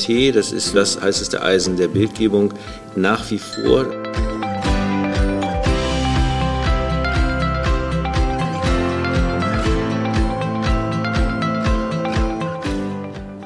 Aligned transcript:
MRT, 0.00 0.34
das 0.34 0.52
ist 0.52 0.74
das 0.74 1.00
heißeste 1.00 1.42
Eisen 1.42 1.76
der 1.76 1.88
Bildgebung, 1.88 2.54
nach 2.96 3.30
wie 3.30 3.38
vor. 3.38 3.86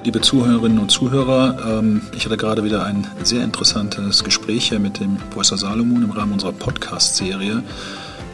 Liebe 0.05 0.21
Zuhörerinnen 0.21 0.79
und 0.79 0.91
Zuhörer, 0.91 1.79
ähm, 1.79 2.03
ich 2.15 2.25
hatte 2.25 2.37
gerade 2.37 2.63
wieder 2.63 2.85
ein 2.85 3.07
sehr 3.23 3.43
interessantes 3.43 4.23
Gespräch 4.23 4.69
hier 4.69 4.79
mit 4.79 5.01
dem 5.01 5.17
Professor 5.31 5.59
Salomon 5.59 6.05
im 6.05 6.11
Rahmen 6.11 6.35
unserer 6.35 6.53
Podcast-Serie. 6.53 7.63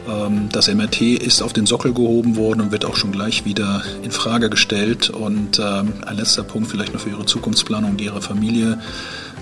Ähm, 0.07 0.49
das 0.51 0.67
MRT 0.67 1.01
ist 1.01 1.41
auf 1.41 1.53
den 1.53 1.65
Sockel 1.65 1.93
gehoben 1.93 2.35
worden 2.35 2.61
und 2.61 2.71
wird 2.71 2.85
auch 2.85 2.95
schon 2.95 3.11
gleich 3.11 3.45
wieder 3.45 3.83
in 4.03 4.11
Frage 4.11 4.49
gestellt. 4.49 5.09
Und 5.09 5.59
ähm, 5.59 5.93
ein 6.05 6.17
letzter 6.17 6.43
Punkt 6.43 6.69
vielleicht 6.69 6.93
noch 6.93 7.01
für 7.01 7.09
Ihre 7.09 7.25
Zukunftsplanung 7.25 7.91
und 7.91 8.01
Ihre 8.01 8.21
Familie. 8.21 8.79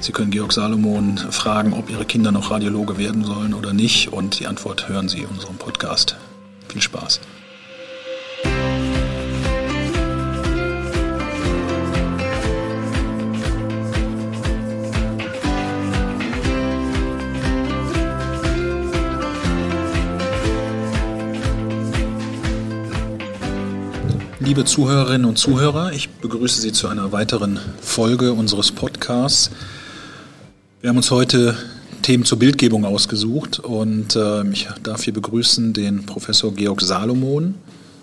Sie 0.01 0.11
können 0.11 0.31
Georg 0.31 0.53
Salomon 0.53 1.17
fragen, 1.17 1.73
ob 1.73 1.89
Ihre 1.89 2.05
Kinder 2.05 2.31
noch 2.31 2.51
Radiologe 2.51 2.97
werden 2.97 3.23
sollen 3.23 3.53
oder 3.53 3.73
nicht. 3.73 4.13
Und 4.13 4.39
die 4.39 4.47
Antwort 4.47 4.89
hören 4.89 5.09
Sie 5.09 5.19
in 5.19 5.27
unserem 5.27 5.57
Podcast. 5.57 6.15
Viel 6.67 6.81
Spaß. 6.81 7.19
Liebe 24.49 24.65
Zuhörerinnen 24.65 25.25
und 25.25 25.37
Zuhörer, 25.37 25.91
ich 25.93 26.09
begrüße 26.09 26.59
Sie 26.59 26.71
zu 26.71 26.87
einer 26.87 27.11
weiteren 27.11 27.59
Folge 27.81 28.33
unseres 28.33 28.71
Podcasts. 28.71 29.51
Wir 30.81 30.89
haben 30.89 30.97
uns 30.97 31.11
heute 31.11 31.55
Themen 32.01 32.25
zur 32.25 32.39
Bildgebung 32.39 32.83
ausgesucht 32.83 33.59
und 33.59 34.15
äh, 34.15 34.49
ich 34.49 34.67
darf 34.81 35.03
hier 35.03 35.13
begrüßen 35.13 35.73
den 35.73 36.03
Professor 36.07 36.51
Georg 36.51 36.81
Salomon. 36.81 37.53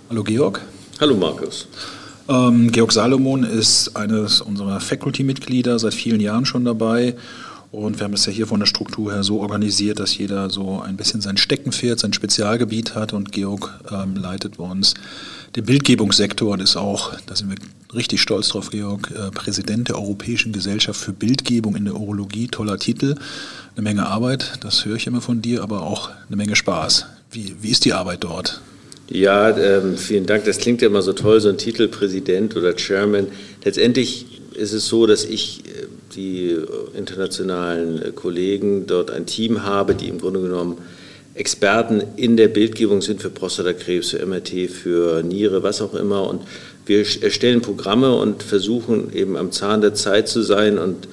Hallo 0.09 0.23
Georg. 0.23 0.61
Hallo 1.01 1.17
Markus. 1.17 1.67
Ähm, 2.29 2.71
Georg 2.71 2.93
Salomon 2.93 3.43
ist 3.43 3.97
eines 3.97 4.41
unserer 4.41 4.79
Faculty-Mitglieder, 4.79 5.81
seit 5.81 5.95
vielen 5.95 6.21
Jahren 6.21 6.47
schon 6.47 6.65
dabei. 6.65 7.17
Und 7.77 7.99
wir 7.99 8.05
haben 8.05 8.15
es 8.15 8.25
ja 8.25 8.33
hier 8.33 8.47
von 8.47 8.59
der 8.59 8.67
Struktur 8.67 9.13
her 9.13 9.23
so 9.23 9.41
organisiert, 9.41 10.01
dass 10.01 10.17
jeder 10.17 10.49
so 10.49 10.81
ein 10.81 10.97
bisschen 10.97 11.21
sein 11.21 11.37
Steckenpferd, 11.37 11.99
sein 11.99 12.15
Spezialgebiet 12.15 12.95
hat. 12.95 13.13
Und 13.13 13.33
Georg 13.33 13.71
ähm, 13.93 14.17
leitet 14.17 14.57
bei 14.57 14.65
uns 14.65 14.95
den 15.57 15.67
Bildgebungssektor 15.67 16.55
und 16.55 16.63
ist 16.63 16.77
auch, 16.77 17.13
da 17.27 17.37
sind 17.37 17.51
wir 17.51 17.57
richtig 17.95 18.23
stolz 18.23 18.49
drauf, 18.49 18.71
Georg, 18.71 19.11
äh, 19.11 19.31
Präsident 19.31 19.91
der 19.91 19.97
Europäischen 19.97 20.55
Gesellschaft 20.55 20.99
für 20.99 21.13
Bildgebung 21.13 21.77
in 21.77 21.85
der 21.85 21.97
Urologie. 21.97 22.49
Toller 22.49 22.79
Titel, 22.79 23.15
eine 23.75 23.83
Menge 23.83 24.07
Arbeit, 24.07 24.53
das 24.63 24.87
höre 24.87 24.97
ich 24.97 25.07
immer 25.07 25.21
von 25.21 25.43
dir, 25.43 25.63
aber 25.63 25.83
auch 25.83 26.09
eine 26.29 26.37
Menge 26.37 26.57
Spaß. 26.57 27.05
Wie, 27.31 27.57
wie 27.61 27.73
ist 27.73 27.85
die 27.85 27.93
Arbeit 27.93 28.25
dort? 28.25 28.63
Ja, 29.11 29.55
ähm, 29.55 29.99
vielen 29.99 30.25
Dank. 30.25 30.47
Das 30.47 30.57
klingt 30.57 30.81
ja 30.81 30.89
immer 30.89 31.03
so 31.03 31.13
toll, 31.13 31.43
so 31.43 31.51
ein 31.51 31.59
Titel 31.59 31.89
Präsident 31.89 32.57
oder 32.57 32.75
Chairman. 32.75 33.27
Letztendlich 33.65 34.36
ist 34.57 34.73
es 34.73 34.87
so, 34.87 35.07
dass 35.07 35.25
ich 35.25 35.65
äh, 35.67 35.87
die 36.15 36.57
internationalen 36.97 38.03
äh, 38.03 38.11
Kollegen 38.13 38.87
dort 38.87 39.11
ein 39.11 39.27
Team 39.27 39.65
habe, 39.65 39.95
die 39.95 40.09
im 40.09 40.19
Grunde 40.19 40.41
genommen 40.41 40.79
Experten 41.35 42.03
in 42.17 42.39
der 42.39 42.49
Bildgebung 42.49 43.03
sind 43.03 43.21
für 43.21 43.29
Prostatakrebs, 43.29 44.11
für 44.11 44.25
MRT, 44.25 44.71
für 44.71 45.23
Niere, 45.23 45.63
was 45.63 45.83
auch 45.83 45.95
immer. 45.95 46.27
Und 46.29 46.43
wir 46.87 47.05
erstellen 47.21 47.61
Programme 47.61 48.15
und 48.17 48.43
versuchen 48.43 49.13
eben 49.13 49.37
am 49.37 49.53
Zahn 49.53 49.83
der 49.83 49.93
Zeit 49.93 50.29
zu 50.29 50.43
sein 50.43 50.79
und 50.79 51.09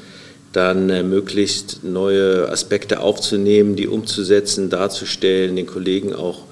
dann 0.54 0.90
äh, 0.90 1.04
möglichst 1.04 1.84
neue 1.84 2.50
Aspekte 2.50 3.02
aufzunehmen, 3.02 3.76
die 3.76 3.88
umzusetzen, 3.88 4.70
darzustellen, 4.70 5.56
den 5.56 5.68
Kollegen 5.68 6.14
auch 6.14 6.44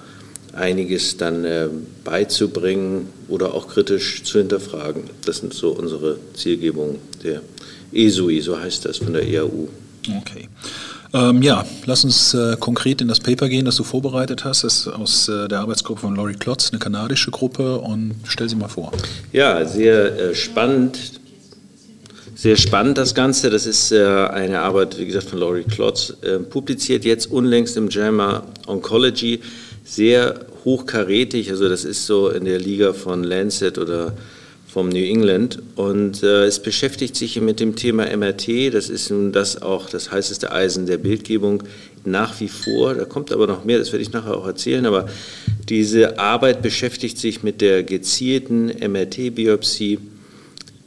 einiges 0.54 1.18
dann 1.18 1.46
äh, 1.46 1.68
beizubringen 2.04 3.08
oder 3.28 3.54
auch 3.54 3.68
kritisch 3.68 4.24
zu 4.24 4.40
hinterfragen. 4.40 5.04
Das 5.26 5.38
sind 5.38 5.54
so 5.54 5.70
unsere 5.70 6.18
Zielgebungen 6.34 6.98
der 7.24 7.42
ESUI, 7.94 8.42
so 8.42 8.60
heißt 8.60 8.86
das 8.86 8.98
von 8.98 9.14
der 9.14 9.28
EAU. 9.28 9.68
Okay. 10.20 10.50
Ähm, 11.14 11.42
ja, 11.42 11.66
lass 11.86 12.06
uns 12.06 12.34
äh, 12.34 12.56
konkret 12.58 13.02
in 13.02 13.08
das 13.08 13.20
Paper 13.20 13.50
gehen, 13.50 13.66
das 13.66 13.76
du 13.76 13.84
vorbereitet 13.84 14.46
hast. 14.46 14.64
Das 14.64 14.78
ist 14.80 14.88
aus 14.88 15.28
äh, 15.28 15.48
der 15.50 15.60
Arbeitsgruppe 15.60 16.02
von 16.02 16.16
Laurie 16.16 16.36
Klotz, 16.36 16.70
eine 16.72 16.80
kanadische 16.80 17.32
Gruppe. 17.32 17.80
Und 17.80 18.16
stell 18.24 18.48
sie 18.48 18.56
mal 18.56 18.70
vor. 18.70 18.92
Ja, 19.34 19.66
sehr 19.66 20.18
äh, 20.18 20.36
spannend. 20.36 20.98
Sehr 22.34 22.56
spannend 22.56 22.98
das 22.98 23.14
Ganze. 23.14 23.50
Das 23.50 23.66
ist 23.66 23.92
äh, 23.92 24.04
eine 24.04 24.62
Arbeit, 24.62 24.98
wie 24.98 25.06
gesagt, 25.06 25.30
von 25.30 25.40
Laurie 25.40 25.64
Klotz, 25.64 26.14
äh, 26.22 26.40
publiziert 26.40 27.04
jetzt 27.04 27.30
unlängst 27.30 27.76
im 27.76 27.90
JAMA 27.90 28.44
Oncology. 28.68 29.42
Sehr 29.92 30.46
hochkarätig, 30.64 31.50
also 31.50 31.68
das 31.68 31.84
ist 31.84 32.06
so 32.06 32.30
in 32.30 32.46
der 32.46 32.60
Liga 32.60 32.94
von 32.94 33.26
Lancet 33.26 33.78
oder 33.78 34.14
vom 34.66 34.88
New 34.88 35.04
England. 35.04 35.62
Und 35.76 36.24
äh, 36.24 36.46
es 36.46 36.62
beschäftigt 36.62 37.18
sich 37.18 37.42
mit 37.42 37.60
dem 37.60 37.76
Thema 37.76 38.06
MRT, 38.06 38.74
das 38.74 38.90
ist 38.90 39.12
nun 39.12 39.34
das 39.34 39.62
auch 39.62 39.90
das 39.90 40.10
heißeste 40.10 40.50
Eisen 40.50 40.86
der 40.86 40.96
Bildgebung 40.96 41.64
nach 42.06 42.40
wie 42.40 42.48
vor, 42.48 42.94
da 42.94 43.04
kommt 43.04 43.34
aber 43.34 43.48
noch 43.48 43.66
mehr, 43.66 43.80
das 43.80 43.92
werde 43.92 44.02
ich 44.02 44.14
nachher 44.14 44.38
auch 44.38 44.48
erzählen, 44.48 44.86
aber 44.86 45.08
diese 45.68 46.18
Arbeit 46.20 46.62
beschäftigt 46.62 47.18
sich 47.18 47.44
mit 47.44 47.60
der 47.60 47.84
gezielten 47.84 48.68
MRT-Biopsie 48.68 50.00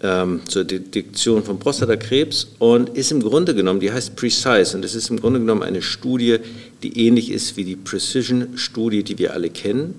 ähm, 0.05 0.43
zur 0.47 0.63
Detektion 0.63 1.43
von 1.43 1.59
Prostatakrebs 1.59 2.53
und 2.61 2.91
ist 2.91 3.11
im 3.11 3.21
Grunde 3.21 3.57
genommen, 3.57 3.81
die 3.81 3.91
heißt 3.91 4.15
Precise 4.15 4.77
und 4.77 4.83
das 4.83 4.95
ist 4.95 5.11
im 5.11 5.19
Grunde 5.19 5.41
genommen 5.41 5.65
eine 5.65 5.83
Studie, 5.83 6.37
die 6.85 7.07
ähnlich 7.07 7.33
ist 7.33 7.57
wie 7.57 7.65
die 7.65 7.75
Precision-Studie, 7.75 9.03
die 9.03 9.19
wir 9.19 9.33
alle 9.33 9.51
kennen 9.51 9.95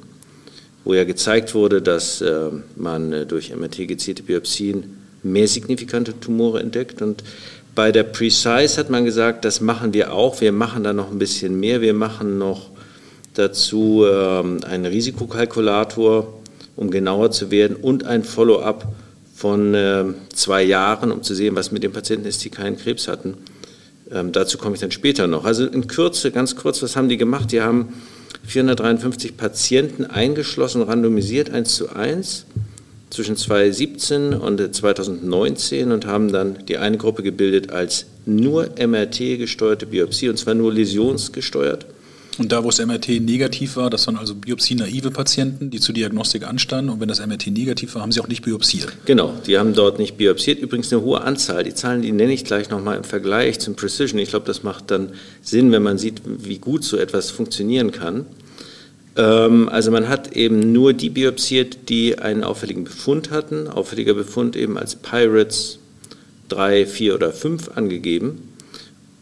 wo 0.85 0.93
ja 0.93 1.03
gezeigt 1.03 1.53
wurde, 1.53 1.81
dass 1.81 2.21
äh, 2.21 2.49
man 2.75 3.11
äh, 3.11 3.25
durch 3.25 3.53
MRT 3.53 3.87
gezielte 3.87 4.23
Biopsien 4.23 4.97
mehr 5.23 5.47
signifikante 5.47 6.17
Tumore 6.19 6.61
entdeckt. 6.61 7.01
Und 7.01 7.23
bei 7.73 7.91
der 7.91 8.03
Precise 8.03 8.77
hat 8.77 8.89
man 8.89 9.03
gesagt, 9.03 9.43
das 9.43 9.59
machen 9.59 9.93
wir 9.93 10.13
auch. 10.13 10.39
Wir 10.39 10.51
machen 10.51 10.83
da 10.83 10.93
noch 10.93 11.11
ein 11.11 11.17
bisschen 11.17 11.59
mehr. 11.59 11.81
Wir 11.81 11.95
machen 11.95 12.37
noch 12.37 12.69
dazu 13.33 14.05
ähm, 14.07 14.59
einen 14.63 14.85
Risikokalkulator, 14.85 16.39
um 16.75 16.91
genauer 16.91 17.31
zu 17.31 17.49
werden, 17.49 17.75
und 17.75 18.05
ein 18.05 18.23
Follow-up 18.23 18.87
von 19.35 19.73
äh, 19.73 20.05
zwei 20.33 20.63
Jahren, 20.63 21.11
um 21.11 21.21
zu 21.21 21.35
sehen, 21.35 21.55
was 21.55 21.71
mit 21.71 21.83
den 21.83 21.91
Patienten 21.91 22.25
ist, 22.25 22.43
die 22.45 22.49
keinen 22.49 22.77
Krebs 22.77 23.09
hatten. 23.09 23.35
Ähm, 24.09 24.31
dazu 24.31 24.57
komme 24.57 24.75
ich 24.75 24.81
dann 24.81 24.91
später 24.91 25.27
noch. 25.27 25.43
Also 25.43 25.65
in 25.65 25.87
Kürze, 25.87 26.31
ganz 26.31 26.55
kurz, 26.55 26.81
was 26.81 26.95
haben 26.95 27.09
die 27.09 27.17
gemacht? 27.17 27.51
Die 27.51 27.61
haben 27.61 27.93
453 28.47 29.35
Patienten 29.35 30.05
eingeschlossen, 30.05 30.83
randomisiert 30.83 31.49
1 31.49 31.75
zu 31.75 31.89
1 31.89 32.45
zwischen 33.09 33.35
2017 33.35 34.33
und 34.33 34.73
2019 34.73 35.91
und 35.91 36.05
haben 36.05 36.31
dann 36.31 36.65
die 36.67 36.77
eine 36.77 36.97
Gruppe 36.97 37.21
gebildet 37.21 37.71
als 37.71 38.05
nur 38.25 38.69
MRT 38.79 39.37
gesteuerte 39.37 39.85
Biopsie 39.85 40.29
und 40.29 40.37
zwar 40.37 40.53
nur 40.53 40.73
läsionsgesteuert 40.73 41.85
und 42.37 42.51
da, 42.51 42.63
wo 42.63 42.69
das 42.69 42.85
MRT 42.85 43.21
negativ 43.21 43.77
war, 43.77 43.89
das 43.89 44.07
waren 44.07 44.17
also 44.17 44.35
biopsie-naive 44.35 45.11
Patienten, 45.11 45.69
die 45.69 45.79
zur 45.79 45.95
Diagnostik 45.95 46.45
anstanden. 46.47 46.89
Und 46.89 46.99
wenn 46.99 47.07
das 47.07 47.25
MRT 47.25 47.47
negativ 47.47 47.95
war, 47.95 48.01
haben 48.01 48.11
sie 48.11 48.19
auch 48.19 48.27
nicht 48.27 48.43
biopsiert. 48.43 48.91
Genau, 49.05 49.33
die 49.45 49.57
haben 49.57 49.73
dort 49.73 49.99
nicht 49.99 50.17
biopsiert. 50.17 50.59
Übrigens 50.59 50.91
eine 50.91 51.01
hohe 51.01 51.21
Anzahl. 51.21 51.63
Die 51.63 51.73
Zahlen, 51.73 52.01
die 52.01 52.11
nenne 52.11 52.33
ich 52.33 52.43
gleich 52.43 52.69
nochmal 52.69 52.97
im 52.97 53.03
Vergleich 53.03 53.59
zum 53.59 53.75
Precision. 53.75 54.19
Ich 54.19 54.29
glaube, 54.29 54.45
das 54.45 54.63
macht 54.63 54.91
dann 54.91 55.09
Sinn, 55.41 55.71
wenn 55.71 55.83
man 55.83 55.97
sieht, 55.97 56.21
wie 56.25 56.57
gut 56.57 56.83
so 56.83 56.97
etwas 56.97 57.31
funktionieren 57.31 57.91
kann. 57.91 58.25
Ähm, 59.15 59.69
also 59.69 59.91
man 59.91 60.09
hat 60.09 60.35
eben 60.35 60.73
nur 60.73 60.93
die 60.93 61.09
biopsiert, 61.09 61.89
die 61.89 62.19
einen 62.19 62.43
auffälligen 62.43 62.83
Befund 62.83 63.31
hatten. 63.31 63.67
Auffälliger 63.67 64.13
Befund 64.13 64.55
eben 64.55 64.77
als 64.77 64.95
Pirates 64.95 65.79
3, 66.49 66.85
4 66.85 67.15
oder 67.15 67.31
5 67.31 67.77
angegeben. 67.77 68.49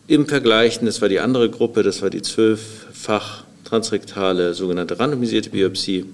Im 0.07 0.27
Vergleich, 0.27 0.79
das 0.79 1.01
war 1.01 1.09
die 1.09 1.19
andere 1.19 1.49
Gruppe, 1.49 1.81
das 1.81 2.01
war 2.01 2.09
die 2.09 2.21
zwölffach 3.03 3.43
transrektale 3.65 4.53
sogenannte 4.53 4.99
randomisierte 4.99 5.49
Biopsie 5.49 6.05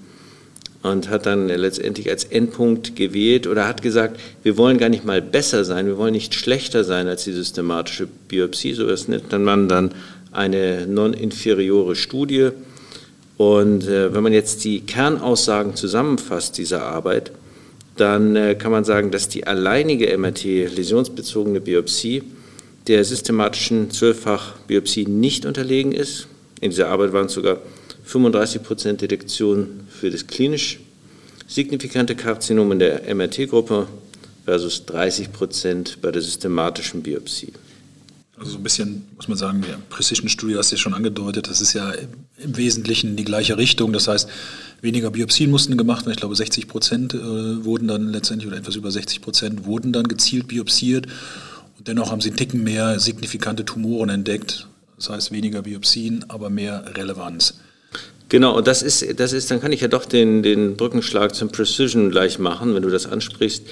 und 0.82 1.08
hat 1.08 1.26
dann 1.26 1.48
letztendlich 1.48 2.10
als 2.10 2.24
Endpunkt 2.24 2.96
gewählt 2.96 3.46
oder 3.46 3.68
hat 3.68 3.82
gesagt, 3.82 4.18
wir 4.42 4.56
wollen 4.56 4.78
gar 4.78 4.88
nicht 4.88 5.04
mal 5.04 5.22
besser 5.22 5.64
sein, 5.64 5.86
wir 5.86 5.98
wollen 5.98 6.12
nicht 6.12 6.34
schlechter 6.34 6.84
sein 6.84 7.06
als 7.06 7.24
die 7.24 7.32
systematische 7.32 8.08
Biopsie, 8.28 8.72
so 8.74 8.86
das 8.86 9.08
nennt 9.08 9.30
man 9.30 9.68
dann 9.68 9.92
eine 10.32 10.86
non-inferiore 10.86 11.96
Studie. 11.96 12.50
Und 13.36 13.86
äh, 13.86 14.12
wenn 14.14 14.22
man 14.22 14.32
jetzt 14.32 14.64
die 14.64 14.80
Kernaussagen 14.80 15.74
zusammenfasst 15.74 16.58
dieser 16.58 16.82
Arbeit, 16.82 17.32
dann 17.96 18.36
äh, 18.36 18.54
kann 18.54 18.70
man 18.70 18.84
sagen, 18.84 19.10
dass 19.10 19.28
die 19.28 19.46
alleinige 19.46 20.16
MRT-läsionsbezogene 20.16 21.60
Biopsie 21.60 22.22
der 22.86 23.04
systematischen 23.04 23.90
Zwölffach-Biopsie 23.90 25.06
nicht 25.06 25.46
unterlegen 25.46 25.92
ist. 25.92 26.28
In 26.60 26.70
dieser 26.70 26.88
Arbeit 26.88 27.12
waren 27.12 27.28
sogar 27.28 27.58
35 28.04 28.62
Prozent 28.62 29.00
Detektion 29.00 29.80
für 29.88 30.10
das 30.10 30.26
klinisch 30.26 30.80
signifikante 31.46 32.14
Karzinom 32.14 32.70
in 32.72 32.78
der 32.78 33.14
MRT-Gruppe, 33.14 33.88
versus 34.44 34.84
30 34.86 35.32
Prozent 35.32 35.98
bei 36.02 36.10
der 36.10 36.22
systematischen 36.22 37.02
Biopsie. 37.02 37.52
Also 38.36 38.52
so 38.52 38.58
ein 38.58 38.62
bisschen, 38.62 39.04
muss 39.16 39.28
man 39.28 39.36
sagen, 39.36 39.62
die 39.62 39.72
Precision-Studie 39.90 40.56
hast 40.56 40.72
du 40.72 40.76
ja 40.76 40.80
schon 40.80 40.94
angedeutet, 40.94 41.48
das 41.48 41.60
ist 41.60 41.74
ja 41.74 41.92
im 42.38 42.56
Wesentlichen 42.56 43.14
die 43.14 43.24
gleiche 43.24 43.58
Richtung. 43.58 43.92
Das 43.92 44.08
heißt, 44.08 44.28
weniger 44.80 45.10
Biopsien 45.10 45.50
mussten 45.50 45.76
gemacht 45.76 46.06
werden. 46.06 46.14
Ich 46.14 46.20
glaube, 46.20 46.34
60 46.34 46.66
Prozent 46.68 47.14
äh, 47.14 47.64
wurden 47.64 47.86
dann 47.86 48.08
letztendlich, 48.08 48.48
oder 48.48 48.56
etwas 48.56 48.76
über 48.76 48.90
60 48.90 49.20
Prozent, 49.20 49.66
wurden 49.66 49.92
dann 49.92 50.08
gezielt 50.08 50.48
biopsiert. 50.48 51.06
Und 51.76 51.86
dennoch 51.86 52.10
haben 52.10 52.20
sie 52.22 52.30
einen 52.30 52.38
Ticken 52.38 52.64
mehr 52.64 52.98
signifikante 52.98 53.64
Tumoren 53.64 54.08
entdeckt. 54.08 54.66
Das 55.00 55.08
heißt, 55.08 55.32
weniger 55.32 55.62
Biopsien, 55.62 56.26
aber 56.28 56.50
mehr 56.50 56.84
Relevanz. 56.94 57.54
Genau, 58.28 58.56
und 58.56 58.66
das 58.68 58.82
ist, 58.82 59.18
das 59.18 59.32
ist, 59.32 59.50
dann 59.50 59.60
kann 59.60 59.72
ich 59.72 59.80
ja 59.80 59.88
doch 59.88 60.04
den, 60.04 60.42
den 60.42 60.76
Brückenschlag 60.76 61.34
zum 61.34 61.48
Precision 61.48 62.10
gleich 62.10 62.38
machen, 62.38 62.74
wenn 62.74 62.82
du 62.82 62.90
das 62.90 63.06
ansprichst. 63.06 63.64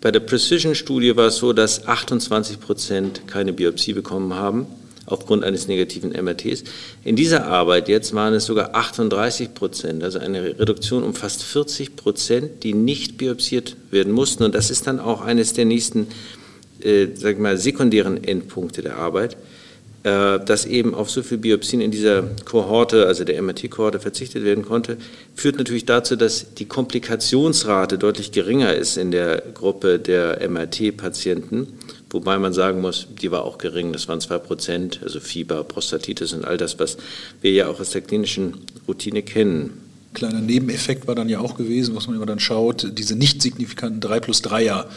Bei 0.00 0.10
der 0.10 0.20
Precision-Studie 0.20 1.16
war 1.16 1.26
es 1.26 1.36
so, 1.36 1.52
dass 1.52 1.86
28 1.86 2.58
Prozent 2.58 3.28
keine 3.28 3.52
Biopsie 3.52 3.92
bekommen 3.92 4.34
haben 4.34 4.66
aufgrund 5.04 5.44
eines 5.44 5.68
negativen 5.68 6.12
MRTs. 6.12 6.64
In 7.04 7.14
dieser 7.14 7.46
Arbeit 7.46 7.88
jetzt 7.88 8.14
waren 8.14 8.32
es 8.32 8.46
sogar 8.46 8.74
38 8.74 9.54
Prozent, 9.54 10.02
also 10.02 10.18
eine 10.18 10.58
Reduktion 10.58 11.02
um 11.02 11.14
fast 11.14 11.42
40 11.42 11.94
Prozent, 11.94 12.64
die 12.64 12.72
nicht 12.72 13.18
biopsiert 13.18 13.76
werden 13.90 14.12
mussten. 14.12 14.44
Und 14.44 14.54
das 14.54 14.70
ist 14.70 14.86
dann 14.86 14.98
auch 14.98 15.20
eines 15.20 15.52
der 15.52 15.66
nächsten, 15.66 16.06
äh, 16.82 17.08
sag 17.14 17.38
mal, 17.38 17.58
sekundären 17.58 18.24
Endpunkte 18.24 18.82
der 18.82 18.96
Arbeit. 18.96 19.36
Äh, 20.02 20.40
dass 20.42 20.64
eben 20.64 20.94
auf 20.94 21.10
so 21.10 21.22
viel 21.22 21.36
Biopsien 21.36 21.82
in 21.82 21.90
dieser 21.90 22.22
Kohorte, 22.46 23.06
also 23.06 23.24
der 23.24 23.40
MRT-Kohorte, 23.42 24.00
verzichtet 24.00 24.44
werden 24.44 24.64
konnte, 24.64 24.96
führt 25.34 25.58
natürlich 25.58 25.84
dazu, 25.84 26.16
dass 26.16 26.54
die 26.54 26.64
Komplikationsrate 26.64 27.98
deutlich 27.98 28.32
geringer 28.32 28.72
ist 28.72 28.96
in 28.96 29.10
der 29.10 29.42
Gruppe 29.52 29.98
der 29.98 30.40
MRT-Patienten, 30.48 31.66
wobei 32.08 32.38
man 32.38 32.54
sagen 32.54 32.80
muss, 32.80 33.08
die 33.20 33.30
war 33.30 33.44
auch 33.44 33.58
gering, 33.58 33.92
das 33.92 34.08
waren 34.08 34.22
zwei 34.22 34.38
Prozent, 34.38 35.00
also 35.02 35.20
Fieber, 35.20 35.64
Prostatitis 35.64 36.32
und 36.32 36.46
all 36.46 36.56
das, 36.56 36.78
was 36.78 36.96
wir 37.42 37.52
ja 37.52 37.68
auch 37.68 37.78
aus 37.78 37.90
der 37.90 38.00
klinischen 38.00 38.54
Routine 38.88 39.22
kennen. 39.22 39.82
Kleiner 40.14 40.40
Nebeneffekt 40.40 41.08
war 41.08 41.14
dann 41.14 41.28
ja 41.28 41.40
auch 41.40 41.58
gewesen, 41.58 41.94
was 41.94 42.06
man 42.06 42.16
immer 42.16 42.24
dann 42.24 42.40
schaut, 42.40 42.98
diese 42.98 43.16
nicht 43.16 43.42
signifikanten 43.42 44.00
3 44.00 44.20
plus 44.20 44.42
3er 44.42 44.86
ähm, 44.86 44.88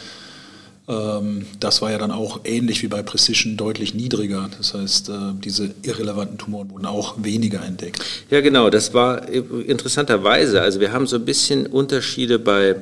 das 0.86 1.80
war 1.80 1.92
ja 1.92 1.96
dann 1.96 2.10
auch 2.10 2.40
ähnlich 2.44 2.82
wie 2.82 2.88
bei 2.88 3.02
Precision 3.02 3.56
deutlich 3.56 3.94
niedriger. 3.94 4.50
Das 4.58 4.74
heißt, 4.74 5.08
äh, 5.08 5.12
diese 5.42 5.70
irrelevanten 5.82 6.36
Tumoren 6.36 6.70
wurden 6.70 6.84
auch 6.84 7.14
weniger 7.22 7.64
entdeckt. 7.64 8.04
Ja, 8.28 8.42
genau. 8.42 8.68
Das 8.68 8.92
war 8.92 9.26
interessanterweise. 9.28 10.60
Also 10.60 10.80
wir 10.80 10.92
haben 10.92 11.06
so 11.06 11.16
ein 11.16 11.24
bisschen 11.24 11.66
Unterschiede 11.66 12.38
bei 12.38 12.76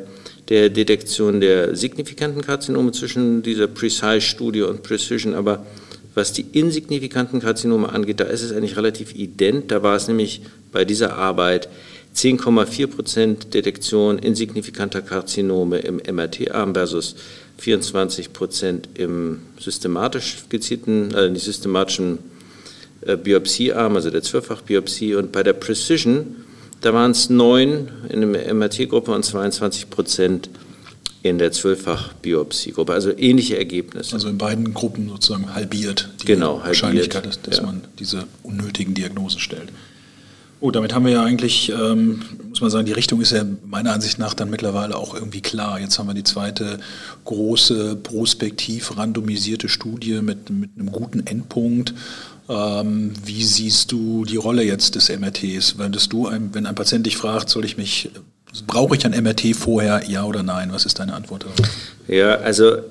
der 0.49 0.69
Detektion 0.71 1.41
der 1.41 1.77
signifikanten 1.77 2.43
Karzinome 2.43 2.91
zwischen 2.91 3.45
dieser 3.45 3.69
Precise-Studie 3.69 4.63
und 4.63 4.83
Precision. 4.83 5.35
Aber 5.35 5.65
was 6.15 6.33
die 6.33 6.45
insignifikanten 6.53 7.41
Karzinome 7.41 7.89
angeht, 7.89 8.19
da 8.19 8.25
ist 8.25 8.43
es 8.43 8.51
eigentlich 8.51 8.77
relativ 8.77 9.15
ident. 9.15 9.71
Da 9.71 9.85
war 9.85 9.95
es 9.95 10.09
nämlich 10.09 10.43
bei 10.73 10.85
dieser 10.85 11.17
Arbeit 11.17 11.69
10,4 12.15 12.87
Prozent 12.87 13.55
Detektion 13.55 14.19
insignifikanter 14.19 15.03
Karzinome 15.03 15.79
im 15.79 15.97
MRT-Arm 15.97 16.75
versus 16.75 17.17
24 17.59 18.33
Prozent 18.33 18.89
im 18.95 19.41
systematisch 19.59 20.45
gezielten, 20.49 21.15
also 21.15 21.27
in 21.27 21.35
die 21.35 21.41
systematischen 21.41 22.19
äh, 23.03 23.17
Biopsiearm, 23.17 23.97
also 23.97 24.11
der 24.11 24.23
Zwölffachbiopsie. 24.23 25.15
Und 25.15 25.33
bei 25.33 25.43
der 25.43 25.55
Precision, 25.55 26.37
da 26.81 26.93
waren 26.93 27.13
es 27.13 27.31
neun 27.31 27.89
in 28.09 28.33
der 28.33 28.55
MRT-Gruppe 28.55 29.13
und 29.13 29.25
22 29.25 29.91
Prozent 29.91 30.51
in 31.23 31.39
der 31.39 31.53
Zwölffach-Biopsie-Gruppe, 31.53 32.93
also 32.93 33.17
ähnliche 33.17 33.57
Ergebnisse. 33.57 34.15
Also 34.15 34.29
in 34.29 34.39
beiden 34.39 34.75
Gruppen 34.75 35.09
sozusagen 35.09 35.55
halbiert 35.55 36.11
die 36.21 36.27
genau, 36.27 36.61
Wahrscheinlichkeit, 36.65 37.25
halbiert, 37.25 37.47
dass 37.47 37.59
ja. 37.59 37.63
man 37.63 37.83
diese 37.99 38.25
unnötigen 38.43 38.95
Diagnosen 38.95 39.39
stellt. 39.39 39.73
Oh, 40.63 40.71
damit 40.71 40.95
haben 40.95 41.05
wir 41.05 41.13
ja 41.13 41.25
eigentlich, 41.25 41.71
ähm, 41.71 42.23
muss 42.49 42.61
man 42.61 42.71
sagen, 42.71 42.87
die 42.87 42.93
Richtung 42.93 43.21
ist 43.21 43.33
ja 43.33 43.45
meiner 43.67 43.93
Ansicht 43.93 44.21
nach 44.21 44.33
dann 44.33 44.49
mittlerweile 44.49 44.97
auch 44.97 45.13
irgendwie 45.13 45.41
klar. 45.41 45.81
Jetzt 45.81 45.99
haben 45.99 46.07
wir 46.07 46.15
die 46.15 46.23
zweite 46.23 46.79
große, 47.25 47.97
prospektiv 47.97 48.97
randomisierte 48.97 49.69
Studie 49.69 50.23
mit, 50.23 50.51
mit 50.51 50.71
einem 50.79 50.93
guten 50.93 51.27
Endpunkt. 51.27 51.95
Ähm, 52.49 53.13
wie 53.25 53.43
siehst 53.43 53.91
du 53.91 54.25
die 54.25 54.37
Rolle 54.37 54.63
jetzt 54.63 54.95
des 54.95 55.09
MRTs? 55.09 55.79
Würdest 55.79 56.13
du, 56.13 56.29
ein, 56.29 56.55
wenn 56.55 56.67
ein 56.67 56.77
Patient 56.77 57.07
dich 57.07 57.17
fragt, 57.17 57.49
soll 57.49 57.65
ich 57.65 57.77
mich 57.77 58.11
Brauche 58.67 58.97
ich 58.97 59.07
ein 59.07 59.13
MRT 59.13 59.57
vorher, 59.57 60.03
ja 60.07 60.25
oder 60.25 60.43
nein? 60.43 60.71
Was 60.73 60.85
ist 60.85 60.99
deine 60.99 61.15
Antwort 61.15 61.45
darauf? 61.45 61.57
Ja, 62.07 62.35
also 62.37 62.73
äh, 62.73 62.83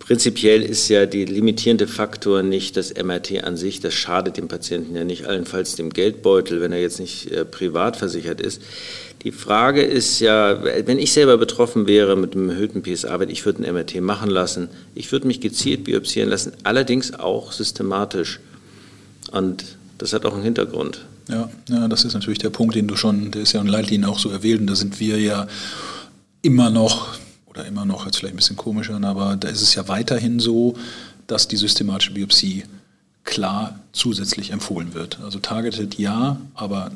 prinzipiell 0.00 0.62
ist 0.62 0.88
ja 0.88 1.06
der 1.06 1.26
limitierende 1.26 1.86
Faktor 1.86 2.42
nicht 2.42 2.76
das 2.76 2.92
MRT 2.94 3.44
an 3.44 3.56
sich. 3.56 3.80
Das 3.80 3.94
schadet 3.94 4.36
dem 4.38 4.48
Patienten 4.48 4.96
ja 4.96 5.04
nicht, 5.04 5.26
allenfalls 5.26 5.76
dem 5.76 5.90
Geldbeutel, 5.90 6.60
wenn 6.60 6.72
er 6.72 6.80
jetzt 6.80 6.98
nicht 6.98 7.30
äh, 7.30 7.44
privat 7.44 7.96
versichert 7.96 8.40
ist. 8.40 8.60
Die 9.22 9.32
Frage 9.32 9.82
ist 9.82 10.18
ja, 10.20 10.62
wenn 10.62 10.98
ich 10.98 11.12
selber 11.12 11.38
betroffen 11.38 11.86
wäre 11.86 12.16
mit 12.16 12.34
einem 12.34 12.50
erhöhten 12.50 12.82
PSA-Wert, 12.82 13.30
ich 13.30 13.44
würde 13.44 13.64
ein 13.64 13.74
MRT 13.74 14.00
machen 14.00 14.30
lassen. 14.30 14.68
Ich 14.94 15.12
würde 15.12 15.26
mich 15.26 15.40
gezielt 15.40 15.84
biopsieren 15.84 16.30
lassen, 16.30 16.52
allerdings 16.64 17.14
auch 17.14 17.52
systematisch. 17.52 18.40
Und 19.30 19.64
das 19.98 20.12
hat 20.12 20.24
auch 20.24 20.34
einen 20.34 20.44
Hintergrund. 20.44 21.04
Ja, 21.28 21.48
ja, 21.68 21.88
das 21.88 22.04
ist 22.04 22.14
natürlich 22.14 22.38
der 22.38 22.50
Punkt, 22.50 22.74
den 22.74 22.88
du 22.88 22.96
schon, 22.96 23.30
der 23.30 23.42
ist 23.42 23.52
ja 23.52 23.60
in 23.60 23.66
Leitlinien 23.66 24.08
auch 24.08 24.18
so 24.18 24.30
erwählt, 24.30 24.60
und 24.60 24.66
da 24.66 24.74
sind 24.74 24.98
wir 24.98 25.20
ja 25.20 25.46
immer 26.42 26.70
noch, 26.70 27.18
oder 27.46 27.66
immer 27.66 27.84
noch, 27.84 28.06
jetzt 28.06 28.18
vielleicht 28.18 28.34
ein 28.34 28.38
bisschen 28.38 28.56
komisch 28.56 28.90
an, 28.90 29.04
aber 29.04 29.36
da 29.36 29.48
ist 29.48 29.62
es 29.62 29.74
ja 29.74 29.88
weiterhin 29.88 30.40
so, 30.40 30.74
dass 31.26 31.46
die 31.46 31.56
systematische 31.56 32.12
Biopsie 32.12 32.64
klar 33.24 33.78
zusätzlich 33.92 34.50
empfohlen 34.52 34.94
wird. 34.94 35.18
Also 35.22 35.38
targeted 35.38 35.98
ja, 35.98 36.40
aber 36.54 36.92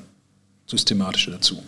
systematische 0.66 1.30
dazu. 1.30 1.62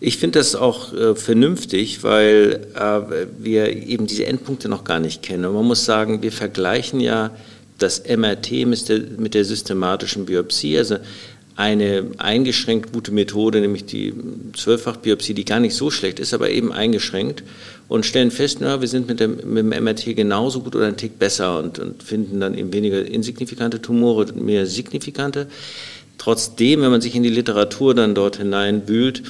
Ich 0.00 0.16
finde 0.16 0.38
das 0.38 0.56
auch 0.56 0.92
äh, 0.94 1.14
vernünftig, 1.14 2.02
weil 2.02 2.66
äh, 2.74 3.26
wir 3.38 3.68
eben 3.86 4.06
diese 4.06 4.26
Endpunkte 4.26 4.68
noch 4.68 4.84
gar 4.84 4.98
nicht 4.98 5.22
kennen. 5.22 5.44
Und 5.44 5.54
man 5.54 5.66
muss 5.66 5.84
sagen, 5.84 6.22
wir 6.22 6.32
vergleichen 6.32 6.98
ja 7.00 7.30
das 7.78 8.02
MRT 8.08 8.66
mit 8.66 8.88
der, 8.88 9.00
mit 9.18 9.34
der 9.34 9.44
systematischen 9.44 10.26
Biopsie. 10.26 10.78
Also 10.78 10.96
eine 11.62 12.10
eingeschränkt 12.18 12.92
gute 12.92 13.12
Methode, 13.12 13.60
nämlich 13.60 13.84
die 13.84 14.12
Zwölffachbiopsie, 14.52 15.32
die 15.32 15.44
gar 15.44 15.60
nicht 15.60 15.76
so 15.76 15.92
schlecht 15.92 16.18
ist, 16.18 16.34
aber 16.34 16.50
eben 16.50 16.72
eingeschränkt 16.72 17.44
und 17.86 18.04
stellen 18.04 18.32
fest, 18.32 18.58
na, 18.60 18.80
wir 18.80 18.88
sind 18.88 19.06
mit 19.06 19.20
dem, 19.20 19.36
mit 19.44 19.58
dem 19.58 19.84
MRT 19.84 20.16
genauso 20.16 20.62
gut 20.62 20.74
oder 20.74 20.86
einen 20.86 20.96
Tick 20.96 21.20
besser 21.20 21.60
und, 21.60 21.78
und 21.78 22.02
finden 22.02 22.40
dann 22.40 22.58
eben 22.58 22.72
weniger 22.72 23.06
insignifikante 23.06 23.80
Tumore, 23.80 24.32
mehr 24.34 24.66
signifikante. 24.66 25.46
Trotzdem, 26.18 26.82
wenn 26.82 26.90
man 26.90 27.00
sich 27.00 27.14
in 27.14 27.22
die 27.22 27.30
Literatur 27.30 27.94
dann 27.94 28.16
dort 28.16 28.38
hineinwühlt, 28.38 29.22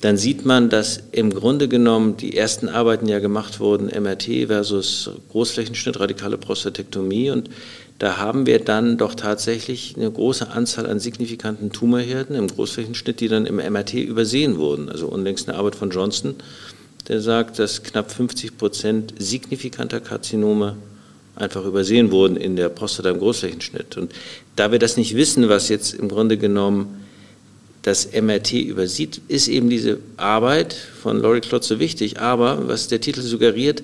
dann 0.00 0.16
sieht 0.16 0.46
man, 0.46 0.70
dass 0.70 1.02
im 1.12 1.34
Grunde 1.34 1.68
genommen 1.68 2.16
die 2.16 2.36
ersten 2.36 2.68
Arbeiten 2.70 3.08
ja 3.08 3.18
gemacht 3.18 3.60
wurden, 3.60 3.86
MRT 3.86 4.46
versus 4.46 5.10
Großflächenschnitt, 5.30 6.00
radikale 6.00 6.38
Prostatektomie 6.38 7.30
und 7.30 7.50
da 7.98 8.16
haben 8.16 8.46
wir 8.46 8.58
dann 8.58 8.98
doch 8.98 9.14
tatsächlich 9.14 9.94
eine 9.96 10.10
große 10.10 10.50
Anzahl 10.50 10.86
an 10.86 10.98
signifikanten 10.98 11.70
Tumorherden 11.70 12.34
im 12.34 12.48
Großflächenschnitt, 12.48 13.20
die 13.20 13.28
dann 13.28 13.46
im 13.46 13.56
MRT 13.56 13.94
übersehen 13.94 14.58
wurden. 14.58 14.88
Also 14.88 15.06
unlängst 15.06 15.48
eine 15.48 15.58
Arbeit 15.58 15.76
von 15.76 15.90
Johnson, 15.90 16.34
der 17.08 17.20
sagt, 17.20 17.58
dass 17.58 17.82
knapp 17.82 18.10
50 18.10 18.58
Prozent 18.58 19.14
signifikanter 19.18 20.00
Karzinome 20.00 20.76
einfach 21.36 21.64
übersehen 21.64 22.10
wurden 22.10 22.36
in 22.36 22.56
der 22.56 22.68
Prostata 22.68 23.10
im 23.10 23.18
Großflächenschnitt. 23.18 23.96
Und 23.96 24.12
da 24.56 24.72
wir 24.72 24.78
das 24.78 24.96
nicht 24.96 25.14
wissen, 25.14 25.48
was 25.48 25.68
jetzt 25.68 25.94
im 25.94 26.08
Grunde 26.08 26.36
genommen 26.36 27.04
das 27.82 28.08
MRT 28.12 28.52
übersieht, 28.54 29.20
ist 29.28 29.46
eben 29.46 29.68
diese 29.68 29.98
Arbeit 30.16 30.74
von 30.74 31.20
Laurie 31.20 31.40
Klotze 31.40 31.78
wichtig. 31.78 32.18
Aber 32.18 32.66
was 32.66 32.88
der 32.88 33.00
Titel 33.00 33.20
suggeriert, 33.20 33.82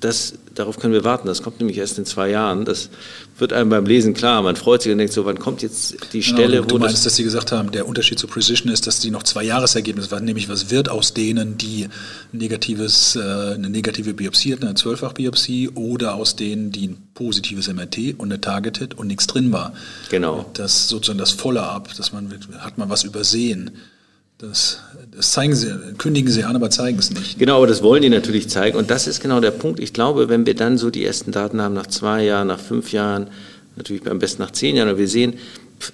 das, 0.00 0.34
darauf 0.54 0.78
können 0.78 0.92
wir 0.92 1.04
warten. 1.04 1.26
Das 1.26 1.42
kommt 1.42 1.58
nämlich 1.58 1.78
erst 1.78 1.96
in 1.98 2.04
zwei 2.04 2.28
Jahren. 2.28 2.66
Das 2.66 2.90
wird 3.38 3.54
einem 3.54 3.70
beim 3.70 3.86
Lesen 3.86 4.12
klar. 4.12 4.42
Man 4.42 4.54
freut 4.54 4.82
sich 4.82 4.92
und 4.92 4.98
denkt 4.98 5.12
so, 5.12 5.24
wann 5.24 5.38
kommt 5.38 5.62
jetzt 5.62 6.12
die 6.12 6.20
genau, 6.20 6.34
Stelle, 6.34 6.56
genau, 6.56 6.64
wo. 6.64 6.68
Du 6.68 6.78
meinst, 6.78 6.96
das 6.96 7.04
dass 7.04 7.16
Sie 7.16 7.24
gesagt 7.24 7.50
haben, 7.50 7.70
der 7.70 7.88
Unterschied 7.88 8.18
zu 8.18 8.26
Precision 8.26 8.70
ist, 8.70 8.86
dass 8.86 9.00
Sie 9.00 9.10
noch 9.10 9.22
zwei 9.22 9.44
Jahresergebnisse 9.44 10.10
waren, 10.10 10.24
nämlich 10.24 10.50
was 10.50 10.70
wird 10.70 10.90
aus 10.90 11.14
denen, 11.14 11.56
die 11.56 11.88
negatives, 12.32 13.16
äh, 13.16 13.20
eine 13.54 13.70
negative 13.70 14.12
Biopsie 14.12 14.52
hatten, 14.52 14.64
eine 14.64 14.74
Zwölffachbiopsie, 14.74 15.70
oder 15.70 16.14
aus 16.14 16.36
denen, 16.36 16.72
die 16.72 16.88
ein 16.88 16.98
positives 17.14 17.68
MRT 17.68 18.18
und 18.18 18.30
eine 18.30 18.40
Targeted 18.40 18.94
und 18.94 19.06
nichts 19.06 19.26
drin 19.26 19.50
war. 19.50 19.72
Genau. 20.10 20.44
Das 20.52 20.88
sozusagen 20.88 21.18
das 21.18 21.32
Follow-up, 21.32 21.94
dass 21.96 22.12
man 22.12 22.32
hat 22.58 22.76
man 22.76 22.90
was 22.90 23.04
übersehen. 23.04 23.70
Das, 24.38 24.80
das 25.16 25.32
zeigen 25.32 25.54
sie, 25.54 25.74
kündigen 25.96 26.30
sie 26.30 26.44
an, 26.44 26.56
aber 26.56 26.68
zeigen 26.68 26.98
es 26.98 27.10
nicht. 27.10 27.38
Genau, 27.38 27.56
aber 27.56 27.66
das 27.66 27.82
wollen 27.82 28.02
die 28.02 28.10
natürlich 28.10 28.50
zeigen. 28.50 28.76
Und 28.76 28.90
das 28.90 29.06
ist 29.06 29.20
genau 29.20 29.40
der 29.40 29.50
Punkt. 29.50 29.80
Ich 29.80 29.94
glaube, 29.94 30.28
wenn 30.28 30.44
wir 30.44 30.54
dann 30.54 30.76
so 30.76 30.90
die 30.90 31.06
ersten 31.06 31.32
Daten 31.32 31.62
haben 31.62 31.74
nach 31.74 31.86
zwei 31.86 32.22
Jahren, 32.22 32.48
nach 32.48 32.60
fünf 32.60 32.92
Jahren, 32.92 33.28
natürlich 33.76 34.06
am 34.10 34.18
besten 34.18 34.42
nach 34.42 34.50
zehn 34.50 34.76
Jahren, 34.76 34.90
aber 34.90 34.98
wir 34.98 35.08
sehen, 35.08 35.34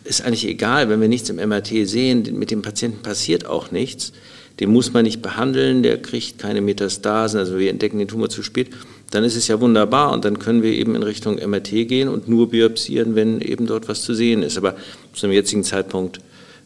ist 0.03 0.25
eigentlich 0.25 0.47
egal, 0.47 0.89
wenn 0.89 1.01
wir 1.01 1.09
nichts 1.09 1.31
im 1.31 1.37
MRT 1.37 1.89
sehen, 1.89 2.37
mit 2.37 2.51
dem 2.51 2.63
Patienten 2.63 3.03
passiert 3.03 3.47
auch 3.47 3.71
nichts, 3.71 4.13
den 4.61 4.71
muss 4.71 4.93
man 4.93 5.05
nicht 5.05 5.23
behandeln, 5.23 5.83
der 5.83 6.01
kriegt 6.01 6.39
keine 6.39 6.61
Metastasen, 6.61 7.39
also 7.39 7.59
wir 7.59 7.71
entdecken 7.71 7.99
den 7.99 8.09
Tumor 8.09 8.29
zu 8.29 8.43
spät, 8.43 8.71
dann 9.11 9.25
ist 9.25 9.37
es 9.37 9.49
ja 9.49 9.61
wunderbar 9.61 10.13
und 10.13 10.25
dann 10.25 10.39
können 10.39 10.63
wir 10.63 10.73
eben 10.73 10.95
in 10.95 11.03
Richtung 11.03 11.37
MRT 11.37 11.71
gehen 11.89 12.09
und 12.09 12.29
nur 12.29 12.51
biopsieren, 12.51 13.15
wenn 13.15 13.41
eben 13.41 13.67
dort 13.67 13.89
was 13.89 14.03
zu 14.03 14.15
sehen 14.15 14.43
ist. 14.43 14.57
Aber 14.57 14.77
zum 15.13 15.31
jetzigen 15.33 15.65
Zeitpunkt 15.65 16.21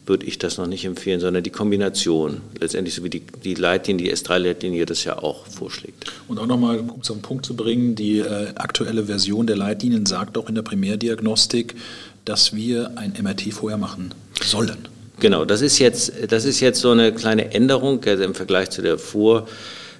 würde 0.07 0.25
ich 0.25 0.39
das 0.39 0.57
noch 0.57 0.67
nicht 0.67 0.85
empfehlen, 0.85 1.19
sondern 1.19 1.43
die 1.43 1.49
Kombination, 1.49 2.41
letztendlich 2.59 2.95
so 2.95 3.03
wie 3.03 3.09
die, 3.09 3.23
die 3.43 3.53
Leitlinie, 3.53 4.05
die 4.05 4.13
S3-Leitlinie 4.13 4.85
das 4.85 5.03
ja 5.03 5.19
auch 5.19 5.45
vorschlägt. 5.45 6.11
Und 6.27 6.39
auch 6.39 6.47
nochmal, 6.47 6.79
um 6.79 7.01
es 7.01 7.09
auf 7.09 7.17
den 7.17 7.21
Punkt 7.21 7.45
zu 7.45 7.55
bringen, 7.55 7.95
die 7.95 8.19
äh, 8.19 8.53
aktuelle 8.55 9.05
Version 9.05 9.47
der 9.47 9.57
Leitlinien 9.57 10.05
sagt 10.05 10.37
auch 10.37 10.49
in 10.49 10.55
der 10.55 10.61
Primärdiagnostik, 10.61 11.75
dass 12.25 12.55
wir 12.55 12.97
ein 12.97 13.13
MRT 13.21 13.53
vorher 13.53 13.77
machen 13.77 14.13
sollen. 14.41 14.87
Genau, 15.19 15.45
das 15.45 15.61
ist 15.61 15.79
jetzt, 15.79 16.11
das 16.29 16.45
ist 16.45 16.59
jetzt 16.59 16.79
so 16.79 16.91
eine 16.91 17.11
kleine 17.11 17.53
Änderung 17.53 18.03
also 18.05 18.23
im 18.23 18.35
Vergleich 18.35 18.69
zu 18.69 18.81
der 18.81 18.97
Vor- 18.97 19.47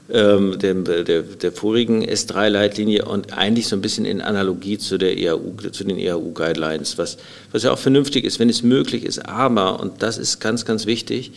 ähm, 0.10 0.58
der, 0.60 0.74
der, 0.74 1.22
der, 1.22 1.52
vorigen 1.52 2.04
S3-Leitlinie 2.04 3.06
und 3.06 3.38
eigentlich 3.38 3.68
so 3.68 3.76
ein 3.76 3.82
bisschen 3.82 4.06
in 4.06 4.22
Analogie 4.22 4.78
zu, 4.78 4.98
der 4.98 5.18
EAU, 5.18 5.54
zu 5.72 5.84
den 5.84 5.98
EAU-Guidelines, 5.98 6.98
was, 6.98 7.18
was 7.52 7.64
ja 7.64 7.72
auch 7.72 7.80
vernünftig 7.80 8.24
ist, 8.24 8.40
wenn 8.40 8.50
es 8.50 8.64
möglich 8.64 9.04
ist. 9.04 9.26
Aber, 9.28 9.80
und 9.80 10.02
das 10.02 10.18
ist 10.18 10.40
ganz, 10.40 10.66
ganz 10.66 10.86
wichtig, 10.86 11.32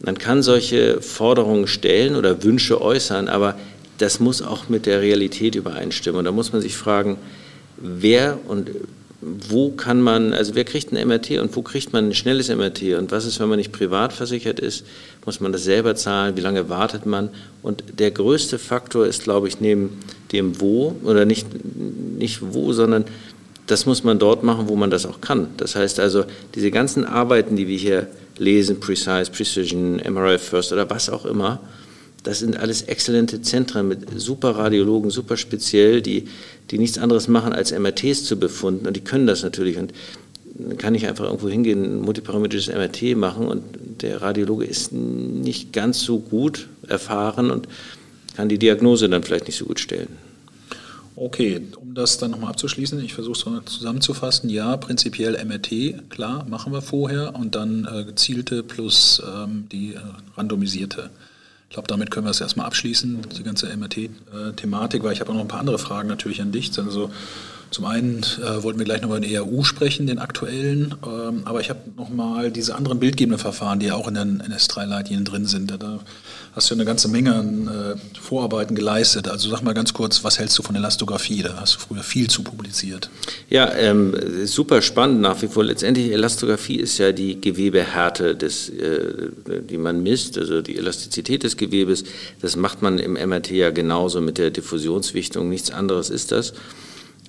man 0.00 0.16
kann 0.16 0.42
solche 0.42 1.02
Forderungen 1.02 1.66
stellen 1.66 2.14
oder 2.14 2.44
Wünsche 2.44 2.80
äußern, 2.80 3.28
aber 3.28 3.58
das 3.98 4.20
muss 4.20 4.42
auch 4.42 4.68
mit 4.68 4.86
der 4.86 5.00
Realität 5.00 5.54
übereinstimmen. 5.54 6.20
Und 6.20 6.24
da 6.24 6.32
muss 6.32 6.52
man 6.52 6.62
sich 6.62 6.76
fragen, 6.76 7.18
wer 7.76 8.38
und 8.46 8.70
wo 9.48 9.70
kann 9.70 10.00
man, 10.00 10.32
also 10.32 10.54
wer 10.54 10.64
kriegt 10.64 10.92
ein 10.92 11.08
MRT 11.08 11.38
und 11.38 11.54
wo 11.56 11.62
kriegt 11.62 11.92
man 11.92 12.08
ein 12.08 12.14
schnelles 12.14 12.48
MRT 12.48 12.94
und 12.98 13.10
was 13.10 13.24
ist, 13.24 13.40
wenn 13.40 13.48
man 13.48 13.58
nicht 13.58 13.72
privat 13.72 14.12
versichert 14.12 14.60
ist, 14.60 14.84
muss 15.24 15.40
man 15.40 15.52
das 15.52 15.64
selber 15.64 15.94
zahlen, 15.94 16.36
wie 16.36 16.40
lange 16.40 16.68
wartet 16.68 17.06
man? 17.06 17.30
Und 17.62 17.84
der 17.98 18.10
größte 18.10 18.58
Faktor 18.58 19.06
ist, 19.06 19.24
glaube 19.24 19.48
ich, 19.48 19.60
neben 19.60 19.98
dem 20.32 20.60
Wo 20.60 20.96
oder 21.04 21.24
nicht, 21.24 21.46
nicht 22.18 22.40
Wo, 22.40 22.72
sondern 22.72 23.04
das 23.66 23.86
muss 23.86 24.04
man 24.04 24.18
dort 24.18 24.42
machen, 24.42 24.68
wo 24.68 24.76
man 24.76 24.90
das 24.90 25.06
auch 25.06 25.20
kann. 25.20 25.48
Das 25.58 25.76
heißt 25.76 26.00
also, 26.00 26.24
diese 26.54 26.70
ganzen 26.70 27.04
Arbeiten, 27.04 27.56
die 27.56 27.68
wir 27.68 27.78
hier 27.78 28.06
lesen, 28.38 28.80
Precise, 28.80 29.30
Precision, 29.30 29.96
MRI 29.96 30.38
First 30.38 30.72
oder 30.72 30.88
was 30.88 31.10
auch 31.10 31.26
immer, 31.26 31.60
das 32.28 32.40
sind 32.40 32.58
alles 32.58 32.82
exzellente 32.82 33.40
Zentren 33.40 33.88
mit 33.88 34.20
super 34.20 34.50
Radiologen, 34.50 35.10
super 35.10 35.38
speziell, 35.38 36.02
die, 36.02 36.28
die 36.70 36.76
nichts 36.76 36.98
anderes 36.98 37.26
machen, 37.26 37.54
als 37.54 37.72
MRTs 37.72 38.24
zu 38.24 38.38
befunden. 38.38 38.86
Und 38.86 38.94
die 38.94 39.00
können 39.00 39.26
das 39.26 39.42
natürlich. 39.42 39.78
Und 39.78 39.94
dann 40.44 40.76
kann 40.76 40.94
ich 40.94 41.06
einfach 41.06 41.24
irgendwo 41.24 41.48
hingehen, 41.48 41.82
ein 41.82 42.00
multiparametrisches 42.02 42.68
MRT 42.74 43.16
machen 43.16 43.48
und 43.48 43.62
der 44.02 44.20
Radiologe 44.20 44.66
ist 44.66 44.92
nicht 44.92 45.72
ganz 45.72 46.00
so 46.02 46.18
gut 46.18 46.68
erfahren 46.86 47.50
und 47.50 47.66
kann 48.36 48.50
die 48.50 48.58
Diagnose 48.58 49.08
dann 49.08 49.22
vielleicht 49.22 49.46
nicht 49.46 49.56
so 49.56 49.64
gut 49.64 49.80
stellen. 49.80 50.08
Okay, 51.16 51.62
um 51.80 51.94
das 51.94 52.18
dann 52.18 52.32
nochmal 52.32 52.50
abzuschließen, 52.50 53.02
ich 53.02 53.14
versuche 53.14 53.62
es 53.64 53.72
zusammenzufassen. 53.72 54.50
Ja, 54.50 54.76
prinzipiell 54.76 55.42
MRT, 55.42 56.10
klar, 56.10 56.44
machen 56.46 56.74
wir 56.74 56.82
vorher 56.82 57.34
und 57.34 57.54
dann 57.54 57.88
äh, 57.90 58.04
gezielte 58.04 58.62
plus 58.62 59.22
ähm, 59.26 59.64
die 59.72 59.94
äh, 59.94 60.00
randomisierte 60.36 61.08
ich 61.68 61.74
glaube, 61.74 61.86
damit 61.86 62.10
können 62.10 62.24
wir 62.24 62.30
es 62.30 62.40
erstmal 62.40 62.66
abschließen, 62.66 63.20
die 63.36 63.42
ganze 63.42 63.66
MRT-Thematik, 63.76 65.02
weil 65.02 65.12
ich 65.12 65.20
habe 65.20 65.30
auch 65.30 65.34
noch 65.34 65.42
ein 65.42 65.48
paar 65.48 65.60
andere 65.60 65.78
Fragen 65.78 66.08
natürlich 66.08 66.40
an 66.40 66.50
dich. 66.50 66.70
Also 66.78 67.10
zum 67.70 67.84
einen 67.84 68.22
äh, 68.22 68.62
wollten 68.62 68.78
wir 68.78 68.86
gleich 68.86 69.02
noch 69.02 69.10
über 69.10 69.20
den 69.20 69.30
ERU 69.30 69.62
sprechen, 69.62 70.06
den 70.06 70.18
aktuellen, 70.18 70.94
ähm, 71.04 71.42
aber 71.44 71.60
ich 71.60 71.68
habe 71.68 71.80
noch 71.96 72.08
mal 72.08 72.50
diese 72.50 72.74
anderen 72.74 72.98
bildgebenden 72.98 73.38
Verfahren, 73.38 73.78
die 73.78 73.86
ja 73.86 73.94
auch 73.94 74.08
in 74.08 74.14
den 74.14 74.42
NS3-Leitlinien 74.42 75.24
drin 75.24 75.46
sind. 75.46 75.70
Da 75.70 76.00
hast 76.58 76.70
du 76.70 76.74
eine 76.74 76.84
ganze 76.84 77.08
Menge 77.08 77.34
an 77.34 77.68
äh, 77.68 78.20
Vorarbeiten 78.20 78.74
geleistet. 78.74 79.28
Also 79.28 79.50
sag 79.50 79.62
mal 79.62 79.74
ganz 79.74 79.92
kurz, 79.92 80.24
was 80.24 80.38
hältst 80.38 80.58
du 80.58 80.62
von 80.62 80.74
Elastographie? 80.74 81.42
Da 81.42 81.56
hast 81.60 81.76
du 81.76 81.78
früher 81.80 82.02
viel 82.02 82.28
zu 82.28 82.42
publiziert. 82.42 83.10
Ja, 83.50 83.72
ähm, 83.74 84.14
super 84.44 84.82
spannend 84.82 85.20
nach 85.20 85.40
wie 85.42 85.48
vor. 85.48 85.62
Letztendlich 85.62 86.10
Elastographie 86.10 86.76
ist 86.76 86.98
ja 86.98 87.12
die 87.12 87.40
Gewebehärte, 87.40 88.34
des, 88.34 88.70
äh, 88.70 89.30
die 89.68 89.78
man 89.78 90.02
misst, 90.02 90.38
also 90.38 90.62
die 90.62 90.76
Elastizität 90.78 91.42
des 91.42 91.56
Gewebes. 91.56 92.04
Das 92.40 92.56
macht 92.56 92.82
man 92.82 92.98
im 92.98 93.12
MRT 93.12 93.50
ja 93.50 93.70
genauso 93.70 94.20
mit 94.20 94.38
der 94.38 94.50
Diffusionswichtung. 94.50 95.48
Nichts 95.48 95.70
anderes 95.70 96.10
ist 96.10 96.32
das. 96.32 96.54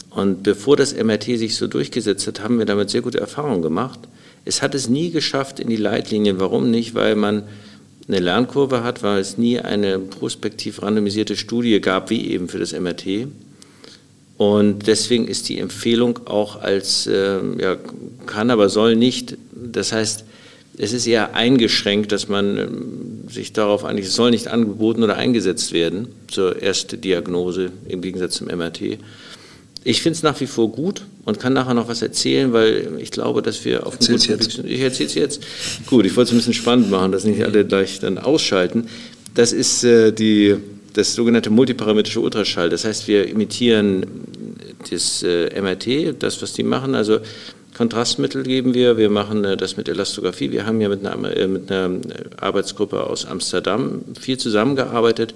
Und 0.10 0.44
bevor 0.44 0.76
das 0.76 0.96
MRT 0.96 1.24
sich 1.38 1.56
so 1.56 1.68
durchgesetzt 1.68 2.26
hat, 2.28 2.40
haben 2.42 2.58
wir 2.58 2.66
damit 2.66 2.90
sehr 2.90 3.02
gute 3.02 3.20
Erfahrungen 3.20 3.62
gemacht. 3.62 4.00
Es 4.46 4.62
hat 4.62 4.74
es 4.74 4.90
nie 4.90 5.12
geschafft 5.12 5.60
in 5.60 5.70
die 5.70 5.76
Leitlinien. 5.76 6.40
Warum 6.40 6.72
nicht? 6.72 6.96
Weil 6.96 7.16
man 7.16 7.44
eine 8.08 8.20
Lernkurve 8.20 8.84
hat, 8.84 9.04
weil 9.04 9.20
es 9.22 9.38
nie 9.38 9.60
eine 9.60 10.00
prospektiv 10.00 10.82
randomisierte 10.82 11.36
Studie 11.36 11.80
gab, 11.80 12.10
wie 12.10 12.32
eben 12.32 12.50
für 12.50 12.58
das 12.58 12.74
MRT. 12.74 13.28
Und 14.38 14.88
deswegen 14.88 15.28
ist 15.28 15.50
die 15.50 15.60
Empfehlung 15.60 16.26
auch 16.26 16.62
als, 16.62 17.06
äh, 17.06 17.40
ja, 17.60 17.78
kann, 18.26 18.50
aber 18.50 18.70
soll 18.70 18.96
nicht. 18.96 19.38
Das 19.52 19.92
heißt, 19.92 20.24
es 20.78 20.94
ist 20.94 21.06
eher 21.08 21.36
eingeschränkt, 21.36 22.14
dass 22.14 22.30
man 22.30 22.58
ähm, 22.58 23.30
sich 23.30 23.52
darauf 23.52 23.84
eigentlich, 23.84 24.08
es 24.08 24.16
soll 24.16 24.32
nicht 24.32 24.48
angeboten 24.48 25.04
oder 25.04 25.18
eingesetzt 25.18 25.74
werden 25.74 26.08
zur 26.30 26.62
ersten 26.64 27.02
Diagnose 27.02 27.74
im 27.90 28.02
Gegensatz 28.02 28.36
zum 28.36 28.48
MRT. 28.48 28.98
Ich 29.84 30.02
finde 30.02 30.18
es 30.18 30.24
nach 30.24 30.40
wie 30.42 30.48
vor 30.48 30.72
gut 30.72 31.04
und 31.26 31.40
kann 31.40 31.54
nachher 31.54 31.74
noch 31.74 31.88
was 31.88 32.02
erzählen, 32.02 32.52
weil 32.52 32.98
ich 33.00 33.12
glaube, 33.12 33.42
dass 33.42 33.64
wir 33.64 33.88
auf 33.88 33.98
dem 33.98 34.18
guten 34.18 34.30
Weg 34.30 34.52
sind. 34.52 34.66
Ich 34.70 34.82
erzähle 34.82 35.08
es 35.08 35.16
jetzt. 35.16 35.44
Gut, 35.86 36.06
ich 36.06 36.16
wollte 36.18 36.30
es 36.30 36.34
ein 36.34 36.38
bisschen 36.38 36.54
spannend 36.54 36.92
machen, 36.92 37.12
dass 37.12 37.24
nicht 37.24 37.44
alle 37.44 37.66
gleich 37.66 38.00
dann 38.00 38.18
ausschalten. 38.18 38.88
Das 39.36 39.54
ist 39.54 39.84
äh, 39.84 40.12
die, 40.12 40.58
das 40.94 41.14
sogenannte 41.14 41.50
multiparametrische 41.50 42.20
Ultraschall. 42.20 42.70
Das 42.70 42.84
heißt, 42.84 43.08
wir 43.08 43.28
imitieren 43.28 44.06
das 44.90 45.24
äh, 45.24 45.62
MRT, 45.62 46.22
das, 46.22 46.42
was 46.42 46.54
die 46.54 46.64
machen. 46.64 46.94
Also 46.96 47.20
Kontrastmittel 47.78 48.44
geben 48.44 48.74
wir, 48.74 48.98
wir 48.98 49.10
machen 49.10 49.46
äh, 49.46 49.56
das 49.56 49.78
mit 49.78 49.88
Elastographie. 49.88 50.52
Wir 50.52 50.66
haben 50.66 50.82
ja 50.82 50.90
mit 50.90 51.06
einer, 51.06 51.38
äh, 51.38 51.48
mit 51.48 51.72
einer 51.72 51.92
Arbeitsgruppe 52.38 53.06
aus 53.06 53.26
Amsterdam 53.26 54.02
viel 54.20 54.38
zusammengearbeitet 54.38 55.34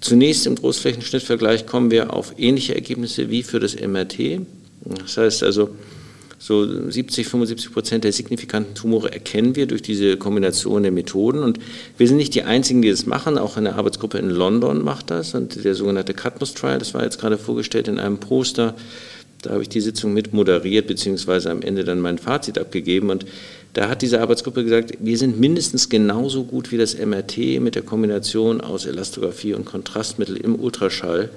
Zunächst 0.00 0.46
im 0.46 0.54
Großflächenschnittvergleich 0.54 1.66
kommen 1.66 1.90
wir 1.90 2.14
auf 2.14 2.34
ähnliche 2.38 2.74
Ergebnisse 2.74 3.30
wie 3.30 3.42
für 3.42 3.60
das 3.60 3.74
MRT. 3.74 4.40
Das 4.84 5.16
heißt 5.16 5.42
also, 5.42 5.70
so 6.40 6.90
70, 6.90 7.26
75 7.26 7.72
Prozent 7.72 8.04
der 8.04 8.12
signifikanten 8.12 8.74
Tumore 8.74 9.12
erkennen 9.12 9.56
wir 9.56 9.66
durch 9.66 9.82
diese 9.82 10.16
Kombination 10.16 10.84
der 10.84 10.92
Methoden. 10.92 11.42
Und 11.42 11.58
wir 11.96 12.06
sind 12.06 12.16
nicht 12.16 12.34
die 12.34 12.44
Einzigen, 12.44 12.80
die 12.80 12.90
das 12.90 13.06
machen. 13.06 13.38
Auch 13.38 13.56
eine 13.56 13.74
Arbeitsgruppe 13.74 14.18
in 14.18 14.30
London 14.30 14.84
macht 14.84 15.10
das. 15.10 15.34
Und 15.34 15.64
der 15.64 15.74
sogenannte 15.74 16.14
Cadmus 16.14 16.54
Trial, 16.54 16.78
das 16.78 16.94
war 16.94 17.02
jetzt 17.02 17.20
gerade 17.20 17.38
vorgestellt 17.38 17.88
in 17.88 17.98
einem 17.98 18.18
Poster. 18.18 18.76
Da 19.42 19.50
habe 19.50 19.62
ich 19.62 19.68
die 19.68 19.80
Sitzung 19.80 20.14
mit 20.14 20.32
moderiert, 20.32 20.86
beziehungsweise 20.86 21.50
am 21.50 21.62
Ende 21.62 21.82
dann 21.84 22.00
mein 22.00 22.18
Fazit 22.18 22.56
abgegeben. 22.56 23.10
Und 23.10 23.26
da 23.74 23.88
hat 23.88 24.02
diese 24.02 24.20
Arbeitsgruppe 24.20 24.64
gesagt, 24.64 24.94
wir 25.00 25.18
sind 25.18 25.38
mindestens 25.38 25.88
genauso 25.88 26.44
gut 26.44 26.72
wie 26.72 26.78
das 26.78 26.96
MRT 26.98 27.60
mit 27.60 27.74
der 27.74 27.82
Kombination 27.82 28.60
aus 28.60 28.86
Elastographie 28.86 29.54
und 29.54 29.64
Kontrastmittel 29.64 30.36
im 30.36 30.58
Ultraschall. 30.58 31.30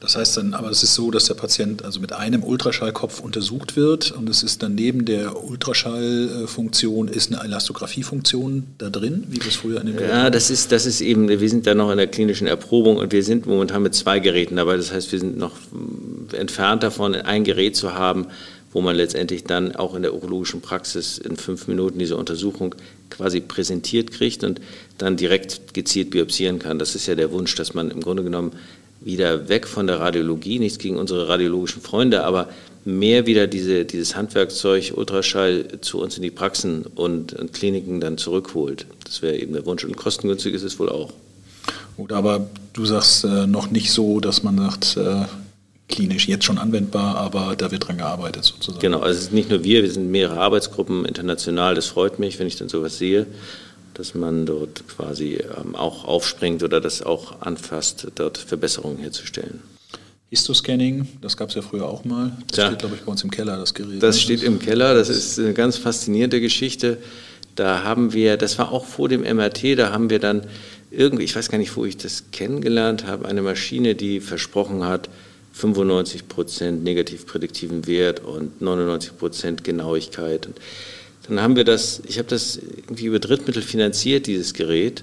Das 0.00 0.16
heißt 0.16 0.36
dann, 0.36 0.54
aber 0.54 0.70
es 0.70 0.82
ist 0.82 0.94
so, 0.94 1.10
dass 1.10 1.24
der 1.24 1.34
Patient 1.34 1.84
also 1.84 2.00
mit 2.00 2.12
einem 2.12 2.42
Ultraschallkopf 2.42 3.20
untersucht 3.20 3.76
wird 3.76 4.10
und 4.10 4.28
es 4.28 4.42
ist 4.42 4.62
dann 4.62 4.74
neben 4.74 5.04
der 5.04 5.42
Ultraschallfunktion 5.42 7.08
ist 7.08 7.32
eine 7.32 7.42
Elastographiefunktion 7.42 8.64
da 8.78 8.90
drin, 8.90 9.24
wie 9.28 9.38
das 9.38 9.54
früher 9.54 9.80
in 9.80 9.86
den 9.86 9.98
Ja, 9.98 10.30
das 10.30 10.50
ist, 10.50 10.72
das 10.72 10.86
ist 10.86 11.00
eben, 11.00 11.28
wir 11.28 11.48
sind 11.48 11.66
da 11.66 11.74
noch 11.74 11.90
in 11.90 11.98
der 11.98 12.08
klinischen 12.08 12.46
Erprobung 12.46 12.96
und 12.96 13.12
wir 13.12 13.22
sind 13.22 13.46
momentan 13.46 13.82
mit 13.82 13.94
zwei 13.94 14.18
Geräten 14.18 14.56
dabei. 14.56 14.76
Das 14.76 14.92
heißt, 14.92 15.12
wir 15.12 15.20
sind 15.20 15.38
noch 15.38 15.52
entfernt 16.32 16.82
davon, 16.82 17.14
ein 17.14 17.44
Gerät 17.44 17.76
zu 17.76 17.94
haben, 17.94 18.26
wo 18.72 18.80
man 18.80 18.96
letztendlich 18.96 19.44
dann 19.44 19.74
auch 19.74 19.94
in 19.94 20.02
der 20.02 20.14
urologischen 20.14 20.60
Praxis 20.60 21.18
in 21.18 21.36
fünf 21.36 21.66
Minuten 21.68 21.98
diese 21.98 22.16
Untersuchung 22.16 22.74
quasi 23.10 23.40
präsentiert 23.40 24.10
kriegt 24.10 24.44
und 24.44 24.60
dann 24.98 25.16
direkt 25.16 25.74
gezielt 25.74 26.10
biopsieren 26.10 26.58
kann. 26.58 26.78
Das 26.78 26.94
ist 26.94 27.06
ja 27.06 27.14
der 27.14 27.32
Wunsch, 27.32 27.54
dass 27.54 27.74
man 27.74 27.90
im 27.90 28.00
Grunde 28.00 28.22
genommen 28.22 28.52
wieder 29.00 29.48
weg 29.48 29.66
von 29.66 29.86
der 29.86 30.00
Radiologie, 30.00 30.58
nichts 30.58 30.78
gegen 30.78 30.96
unsere 30.96 31.28
radiologischen 31.28 31.80
Freunde, 31.80 32.24
aber 32.24 32.48
mehr 32.84 33.26
wieder 33.26 33.46
diese, 33.46 33.84
dieses 33.84 34.16
Handwerkzeug 34.16 34.92
Ultraschall 34.94 35.80
zu 35.80 36.00
uns 36.00 36.16
in 36.16 36.22
die 36.22 36.30
Praxen 36.30 36.86
und, 36.94 37.32
und 37.32 37.52
Kliniken 37.52 38.00
dann 38.00 38.18
zurückholt. 38.18 38.86
Das 39.04 39.22
wäre 39.22 39.36
eben 39.36 39.52
der 39.52 39.66
Wunsch 39.66 39.84
und 39.84 39.96
kostengünstig 39.96 40.54
ist 40.54 40.62
es 40.62 40.78
wohl 40.78 40.88
auch. 40.88 41.12
Gut, 41.96 42.12
aber 42.12 42.48
du 42.74 42.84
sagst 42.84 43.24
äh, 43.24 43.46
noch 43.46 43.70
nicht 43.70 43.90
so, 43.90 44.20
dass 44.20 44.42
man 44.42 44.58
sagt, 44.58 44.96
äh, 44.96 45.24
klinisch 45.88 46.26
jetzt 46.28 46.44
schon 46.44 46.58
anwendbar, 46.58 47.16
aber 47.16 47.54
da 47.56 47.70
wird 47.70 47.86
dran 47.86 47.98
gearbeitet 47.98 48.44
sozusagen. 48.44 48.80
Genau, 48.80 49.00
also 49.00 49.18
es 49.18 49.26
ist 49.26 49.32
nicht 49.32 49.50
nur 49.50 49.62
wir, 49.62 49.82
wir 49.82 49.90
sind 49.90 50.10
mehrere 50.10 50.40
Arbeitsgruppen 50.40 51.04
international. 51.04 51.74
Das 51.74 51.86
freut 51.86 52.18
mich, 52.18 52.38
wenn 52.38 52.46
ich 52.46 52.56
dann 52.56 52.68
sowas 52.68 52.98
sehe, 52.98 53.26
dass 53.94 54.14
man 54.14 54.46
dort 54.46 54.86
quasi 54.88 55.38
ähm, 55.58 55.74
auch 55.74 56.04
aufspringt 56.04 56.62
oder 56.62 56.80
das 56.80 57.02
auch 57.02 57.40
anfasst, 57.40 58.08
dort 58.16 58.36
Verbesserungen 58.36 58.98
herzustellen. 58.98 59.62
Histoscanning, 60.28 61.06
das 61.22 61.36
gab 61.36 61.50
es 61.50 61.54
ja 61.54 61.62
früher 61.62 61.86
auch 61.86 62.04
mal. 62.04 62.36
Das 62.48 62.58
ja. 62.58 62.66
steht, 62.66 62.80
glaube 62.80 62.96
ich, 62.96 63.02
bei 63.02 63.12
uns 63.12 63.22
im 63.22 63.30
Keller, 63.30 63.56
das 63.56 63.72
Gerät. 63.72 64.02
Das 64.02 64.16
ne? 64.16 64.22
steht 64.22 64.42
im 64.42 64.58
Keller, 64.58 64.94
das 64.94 65.08
ist 65.08 65.38
eine 65.38 65.54
ganz 65.54 65.76
faszinierende 65.76 66.40
Geschichte. 66.40 66.98
Da 67.54 67.84
haben 67.84 68.12
wir, 68.12 68.36
das 68.36 68.58
war 68.58 68.72
auch 68.72 68.84
vor 68.84 69.08
dem 69.08 69.22
MRT, 69.22 69.78
da 69.78 69.92
haben 69.92 70.10
wir 70.10 70.18
dann 70.18 70.42
irgendwie, 70.90 71.24
ich 71.24 71.34
weiß 71.34 71.48
gar 71.48 71.58
nicht, 71.58 71.76
wo 71.76 71.84
ich 71.84 71.96
das 71.96 72.24
kennengelernt 72.32 73.06
habe, 73.06 73.26
eine 73.26 73.40
Maschine, 73.40 73.94
die 73.94 74.20
versprochen 74.20 74.84
hat, 74.84 75.08
95 75.56 76.28
Prozent 76.28 76.84
negativ 76.84 77.26
prädiktiven 77.26 77.86
Wert 77.86 78.22
und 78.22 78.60
99 78.60 79.16
Prozent 79.16 79.64
Genauigkeit. 79.64 80.46
Und 80.46 80.60
dann 81.28 81.40
haben 81.40 81.56
wir 81.56 81.64
das, 81.64 82.02
ich 82.06 82.18
habe 82.18 82.28
das 82.28 82.58
irgendwie 82.58 83.06
über 83.06 83.18
Drittmittel 83.18 83.62
finanziert, 83.62 84.26
dieses 84.26 84.52
Gerät. 84.52 85.02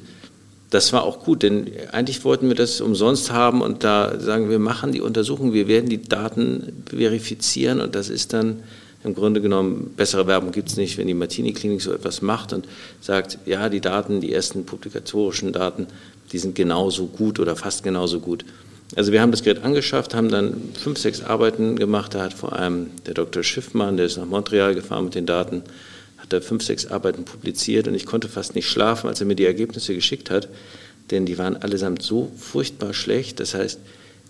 Das 0.69 0.93
war 0.93 1.03
auch 1.03 1.23
gut, 1.23 1.41
denn 1.41 1.71
eigentlich 1.91 2.23
wollten 2.23 2.49
wir 2.49 2.55
das 2.55 2.81
umsonst 2.81 3.31
haben 3.31 3.61
und 3.61 3.83
da 3.83 4.19
sagen 4.19 4.49
wir, 4.49 4.59
machen 4.59 4.91
die 4.91 5.01
Untersuchung, 5.01 5.53
wir 5.53 5.67
werden 5.67 5.89
die 5.89 6.01
Daten 6.01 6.83
verifizieren 6.87 7.81
und 7.81 7.95
das 7.95 8.09
ist 8.09 8.33
dann 8.33 8.61
im 9.03 9.15
Grunde 9.15 9.41
genommen, 9.41 9.93
bessere 9.97 10.27
Werbung 10.27 10.51
gibt 10.51 10.69
es 10.69 10.77
nicht, 10.77 10.97
wenn 10.97 11.07
die 11.07 11.13
Martini-Klinik 11.13 11.81
so 11.81 11.91
etwas 11.91 12.21
macht 12.21 12.53
und 12.53 12.67
sagt, 13.01 13.39
ja, 13.45 13.69
die 13.69 13.81
Daten, 13.81 14.21
die 14.21 14.31
ersten 14.31 14.65
publikatorischen 14.65 15.51
Daten, 15.51 15.87
die 16.31 16.37
sind 16.37 16.55
genauso 16.55 17.07
gut 17.07 17.39
oder 17.39 17.55
fast 17.55 17.83
genauso 17.83 18.19
gut. 18.19 18.45
Also 18.95 19.11
wir 19.11 19.21
haben 19.21 19.31
das 19.31 19.43
Gerät 19.43 19.63
angeschafft, 19.63 20.13
haben 20.13 20.29
dann 20.29 20.55
fünf, 20.79 20.99
sechs 20.99 21.23
Arbeiten 21.23 21.75
gemacht. 21.75 22.13
Da 22.13 22.21
hat 22.21 22.33
vor 22.33 22.53
allem 22.53 22.91
der 23.05 23.13
Dr. 23.13 23.43
Schiffmann, 23.43 23.97
der 23.97 24.05
ist 24.05 24.17
nach 24.17 24.25
Montreal 24.25 24.75
gefahren 24.75 25.05
mit 25.05 25.15
den 25.15 25.25
Daten, 25.25 25.63
hat 26.17 26.31
da 26.31 26.41
fünf, 26.41 26.63
sechs 26.63 26.85
Arbeiten 26.85 27.25
publiziert 27.25 27.87
und 27.87 27.95
ich 27.95 28.05
konnte 28.05 28.29
fast 28.29 28.55
nicht 28.55 28.69
schlafen, 28.69 29.07
als 29.07 29.19
er 29.19 29.25
mir 29.25 29.35
die 29.35 29.45
Ergebnisse 29.45 29.95
geschickt 29.95 30.29
hat, 30.29 30.47
denn 31.11 31.25
die 31.25 31.37
waren 31.37 31.57
allesamt 31.57 32.01
so 32.01 32.31
furchtbar 32.37 32.93
schlecht, 32.93 33.39
das 33.39 33.55
heißt 33.55 33.79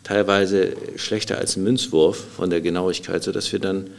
teilweise 0.04 0.74
schlechter 0.96 1.38
als 1.38 1.56
ein 1.56 1.64
Münzwurf 1.64 2.18
von 2.36 2.50
der 2.50 2.62
Genauigkeit, 2.62 3.24
sodass 3.24 3.52
wir 3.52 3.60
dann 3.60 3.90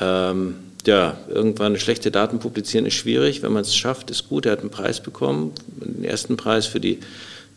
ähm, 0.00 0.56
ja, 0.86 1.18
irgendwann 1.28 1.78
schlechte 1.78 2.10
Daten 2.10 2.38
publizieren 2.38 2.86
ist 2.86 2.94
schwierig. 2.94 3.42
Wenn 3.42 3.52
man 3.52 3.62
es 3.62 3.74
schafft, 3.74 4.10
ist 4.10 4.28
gut. 4.28 4.46
Er 4.46 4.52
hat 4.52 4.60
einen 4.60 4.70
Preis 4.70 5.00
bekommen, 5.00 5.52
den 5.66 6.04
ersten 6.04 6.36
Preis 6.36 6.66
für 6.66 6.80
die, 6.80 7.00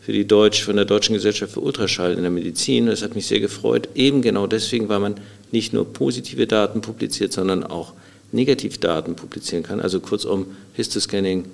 für 0.00 0.12
die 0.12 0.26
Deutsch, 0.26 0.62
von 0.62 0.76
der 0.76 0.86
Deutschen 0.86 1.14
Gesellschaft 1.14 1.52
für 1.52 1.60
Ultraschall 1.60 2.14
in 2.14 2.22
der 2.22 2.30
Medizin. 2.30 2.86
Das 2.86 3.02
hat 3.02 3.14
mich 3.14 3.26
sehr 3.26 3.40
gefreut. 3.40 3.88
Eben 3.94 4.22
genau 4.22 4.46
deswegen, 4.46 4.88
weil 4.88 5.00
man 5.00 5.14
nicht 5.52 5.72
nur 5.72 5.92
positive 5.92 6.46
Daten 6.46 6.80
publiziert, 6.80 7.32
sondern 7.32 7.64
auch 7.64 7.92
Negativdaten 8.32 9.16
publizieren 9.16 9.62
kann. 9.62 9.80
Also 9.80 10.00
kurzum, 10.00 10.46
Histoscanning 10.74 11.44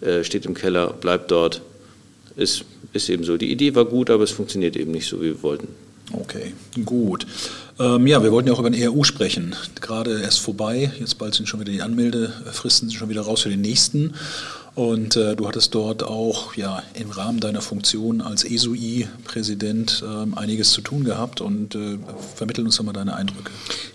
äh, 0.00 0.24
steht 0.24 0.46
im 0.46 0.54
Keller, 0.54 0.92
bleibt 0.92 1.30
dort. 1.30 1.62
Ist, 2.36 2.64
ist 2.92 3.10
eben 3.10 3.24
so. 3.24 3.36
Die 3.36 3.50
Idee 3.50 3.74
war 3.74 3.84
gut, 3.84 4.08
aber 4.08 4.24
es 4.24 4.30
funktioniert 4.30 4.76
eben 4.76 4.90
nicht 4.90 5.06
so, 5.06 5.20
wie 5.20 5.26
wir 5.26 5.42
wollten. 5.42 5.68
Okay, 6.12 6.52
gut. 6.84 7.26
Ähm, 7.78 8.06
ja, 8.06 8.22
wir 8.22 8.32
wollten 8.32 8.48
ja 8.48 8.54
auch 8.54 8.58
über 8.58 8.70
den 8.70 8.80
ERU 8.80 9.04
sprechen. 9.04 9.54
Gerade 9.80 10.20
erst 10.20 10.40
vorbei, 10.40 10.92
jetzt 10.98 11.18
bald 11.18 11.34
sind 11.34 11.48
schon 11.48 11.60
wieder 11.60 11.72
die 11.72 11.82
Anmeldefristen 11.82 12.88
sind 12.88 12.98
schon 12.98 13.08
wieder 13.08 13.22
raus 13.22 13.42
für 13.42 13.48
den 13.48 13.60
nächsten. 13.60 14.14
Und 14.74 15.16
äh, 15.16 15.36
du 15.36 15.46
hattest 15.46 15.74
dort 15.74 16.02
auch 16.02 16.54
ja, 16.54 16.82
im 16.94 17.10
Rahmen 17.10 17.40
deiner 17.40 17.60
Funktion 17.60 18.22
als 18.22 18.42
ESUI-Präsident 18.42 20.02
äh, 20.02 20.36
einiges 20.38 20.70
zu 20.70 20.80
tun 20.80 21.04
gehabt 21.04 21.42
und 21.42 21.74
äh, 21.74 21.98
vermittel 22.34 22.64
uns 22.64 22.76
doch 22.76 22.84
mal 22.84 22.94
deine 22.94 23.14
Eindrücke. 23.14 23.50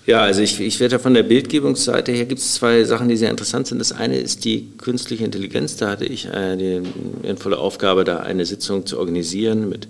Ja, 0.06 0.22
also 0.22 0.42
ich, 0.42 0.60
ich 0.60 0.80
werde 0.80 1.00
von 1.00 1.16
der 1.16 1.24
Bildgebungsseite 1.24 2.12
her 2.12 2.26
gibt 2.26 2.42
es 2.42 2.54
zwei 2.54 2.84
Sachen, 2.84 3.10
die 3.10 3.18
sehr 3.18 3.32
interessant 3.32 3.66
sind. 3.66 3.80
Das 3.80 3.92
eine 3.92 4.18
ist 4.18 4.46
die 4.46 4.70
künstliche 4.78 5.26
Intelligenz. 5.26 5.78
Da 5.78 5.90
hatte 5.90 6.06
ich 6.06 6.28
äh, 6.28 6.56
die 6.56 6.84
ehrenvolle 7.24 7.58
Aufgabe, 7.58 8.04
da 8.04 8.18
eine 8.18 8.46
Sitzung 8.46 8.86
zu 8.86 9.00
organisieren 9.00 9.70
mit 9.70 9.88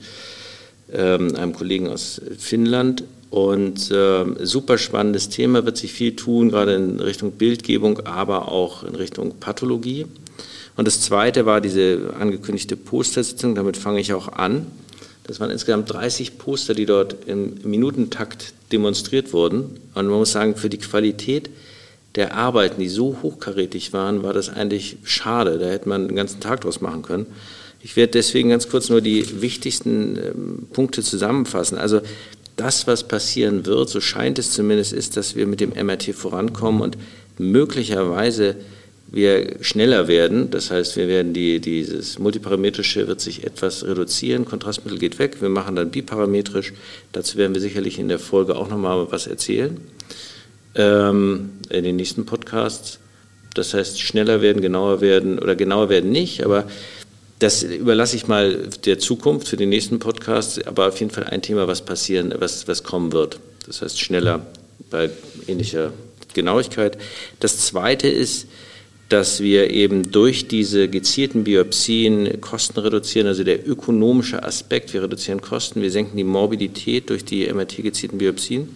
ähm, 0.94 1.36
einem 1.36 1.54
Kollegen 1.54 1.90
aus 1.90 2.22
Finnland. 2.38 3.04
Und 3.30 3.92
äh, 3.92 4.24
super 4.46 4.78
spannendes 4.78 5.28
Thema, 5.28 5.66
wird 5.66 5.76
sich 5.76 5.92
viel 5.92 6.16
tun, 6.16 6.48
gerade 6.48 6.76
in 6.76 7.02
Richtung 7.02 7.34
Bildgebung, 7.34 8.00
aber 8.06 8.50
auch 8.50 8.84
in 8.86 8.96
Richtung 8.96 9.36
Pathologie. 9.38 10.06
Und 10.78 10.88
das 10.88 11.02
zweite 11.02 11.46
war 11.46 11.60
diese 11.60 12.14
angekündigte 12.20 12.78
Postersitzung, 12.78 13.56
damit 13.56 13.78
fange 13.78 14.00
ich 14.00 14.14
auch 14.14 14.30
an. 14.30 14.68
Das 15.24 15.40
waren 15.40 15.50
insgesamt 15.50 15.92
30 15.92 16.38
Poster, 16.38 16.74
die 16.74 16.86
dort 16.86 17.28
im 17.28 17.56
Minutentakt 17.64 18.54
demonstriert 18.72 19.34
wurden. 19.34 19.80
Und 19.96 20.08
man 20.08 20.20
muss 20.20 20.32
sagen, 20.32 20.56
für 20.56 20.70
die 20.70 20.78
Qualität 20.78 21.50
der 22.16 22.36
Arbeiten, 22.36 22.80
die 22.80 22.88
so 22.88 23.18
hochkarätig 23.22 23.92
waren, 23.92 24.24
war 24.24 24.34
das 24.34 24.50
eigentlich 24.50 24.98
schade. 25.04 25.58
Da 25.58 25.66
hätte 25.66 25.90
man 25.90 26.08
den 26.08 26.16
ganzen 26.16 26.40
Tag 26.40 26.62
draus 26.62 26.80
machen 26.80 27.02
können. 27.02 27.26
Ich 27.82 27.96
werde 27.96 28.12
deswegen 28.14 28.50
ganz 28.50 28.70
kurz 28.70 28.90
nur 28.90 29.02
die 29.02 29.42
wichtigsten 29.42 30.18
ähm, 30.18 30.68
Punkte 30.74 31.04
zusammenfassen. 31.04 31.78
Also 31.78 32.02
das, 32.56 32.88
was 32.88 33.08
passieren 33.08 33.66
wird, 33.66 33.90
so 33.90 34.02
scheint 34.02 34.40
es 34.40 34.52
zumindest, 34.52 34.94
ist, 34.94 35.18
dass 35.18 35.36
wir 35.36 35.46
mit 35.48 35.60
dem 35.60 35.72
MRT 35.72 36.16
vorankommen 36.16 36.82
und 36.82 36.98
möglicherweise 37.38 38.56
wir 39.10 39.58
schneller 39.62 40.08
werden. 40.08 40.50
Das 40.52 40.72
heißt, 40.72 40.98
wir 40.98 41.08
werden 41.08 41.34
die, 41.34 41.60
dieses 41.60 42.20
multiparametrische 42.20 43.08
wird 43.08 43.22
sich 43.22 43.46
etwas 43.46 43.86
reduzieren. 43.86 44.46
Kontrastmittel 44.46 45.00
geht 45.00 45.20
weg. 45.20 45.42
Wir 45.42 45.50
machen 45.50 45.76
dann 45.76 45.92
biparametrisch. 45.92 46.74
Dazu 47.14 47.38
werden 47.38 47.54
wir 47.54 47.62
sicherlich 47.62 48.00
in 48.00 48.10
der 48.10 48.20
Folge 48.20 48.56
auch 48.56 48.70
nochmal 48.70 49.08
was 49.12 49.28
erzählen. 49.28 49.80
Ähm, 50.76 51.52
in 51.70 51.84
den 51.84 51.96
nächsten 51.96 52.26
Podcasts. 52.26 53.00
Das 53.54 53.74
heißt, 53.74 54.00
schneller 54.00 54.42
werden, 54.42 54.62
genauer 54.62 55.02
werden 55.02 55.40
oder 55.40 55.56
genauer 55.56 55.90
werden 55.90 56.12
nicht, 56.12 56.44
aber 56.44 56.66
das 57.40 57.64
überlasse 57.64 58.16
ich 58.16 58.28
mal 58.28 58.70
der 58.86 59.00
Zukunft 59.00 59.48
für 59.48 59.58
den 59.58 59.70
nächsten 59.70 60.00
Podcast, 60.00 60.66
aber 60.68 60.88
auf 60.88 61.00
jeden 61.00 61.12
Fall 61.12 61.26
ein 61.26 61.42
Thema, 61.42 61.68
was 61.68 61.84
passieren, 61.84 62.34
was, 62.38 62.68
was 62.68 62.84
kommen 62.84 63.14
wird. 63.14 63.40
Das 63.66 63.82
heißt 63.82 64.00
schneller 64.00 64.46
bei 64.90 65.10
ähnlicher 65.48 65.92
Genauigkeit. 66.34 66.98
Das 67.40 67.58
zweite 67.66 68.08
ist, 68.08 68.48
dass 69.10 69.42
wir 69.42 69.72
eben 69.72 70.12
durch 70.12 70.48
diese 70.48 70.90
gezielten 70.90 71.46
Biopsien 71.46 72.42
Kosten 72.42 72.80
reduzieren, 72.80 73.28
also 73.28 73.44
der 73.44 73.68
ökonomische 73.68 74.44
Aspekt, 74.44 74.94
wir 74.94 75.04
reduzieren 75.04 75.42
Kosten, 75.42 75.82
wir 75.82 75.92
senken 75.92 76.18
die 76.18 76.26
Morbidität 76.26 77.10
durch 77.10 77.24
die 77.24 77.52
MRT-gezielten 77.52 78.18
Biopsien. 78.18 78.68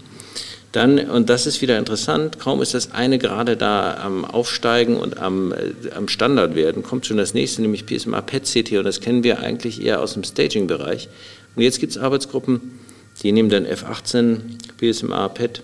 Dann, 0.72 1.00
und 1.00 1.30
das 1.30 1.48
ist 1.48 1.62
wieder 1.62 1.78
interessant, 1.78 2.40
kaum 2.40 2.62
ist 2.62 2.74
das 2.74 2.94
eine 2.94 3.18
gerade 3.18 3.58
da 3.58 3.98
am 3.98 4.24
Aufsteigen 4.24 4.96
und 4.96 5.18
am, 5.18 5.52
äh, 5.52 5.74
am 5.94 6.08
Standard 6.08 6.56
werden, 6.56 6.82
kommt 6.82 7.06
schon 7.06 7.18
das 7.18 7.34
nächste, 7.34 7.62
nämlich 7.62 7.86
PSMA 7.86 8.22
PET-CT 8.22 8.78
und 8.78 8.86
das 8.86 9.02
kennen 9.02 9.26
wir 9.26 9.40
eigentlich 9.40 9.84
eher 9.84 10.02
aus 10.02 10.14
dem 10.14 10.24
Staging-Bereich. 10.24 11.10
Und 11.58 11.64
jetzt 11.64 11.82
gibt 11.82 11.92
es 11.92 11.98
Arbeitsgruppen, 11.98 12.80
die 13.22 13.34
nehmen 13.34 13.50
dann 13.50 13.66
F18, 13.66 14.38
PSMA 14.78 15.28
PET, 15.28 15.62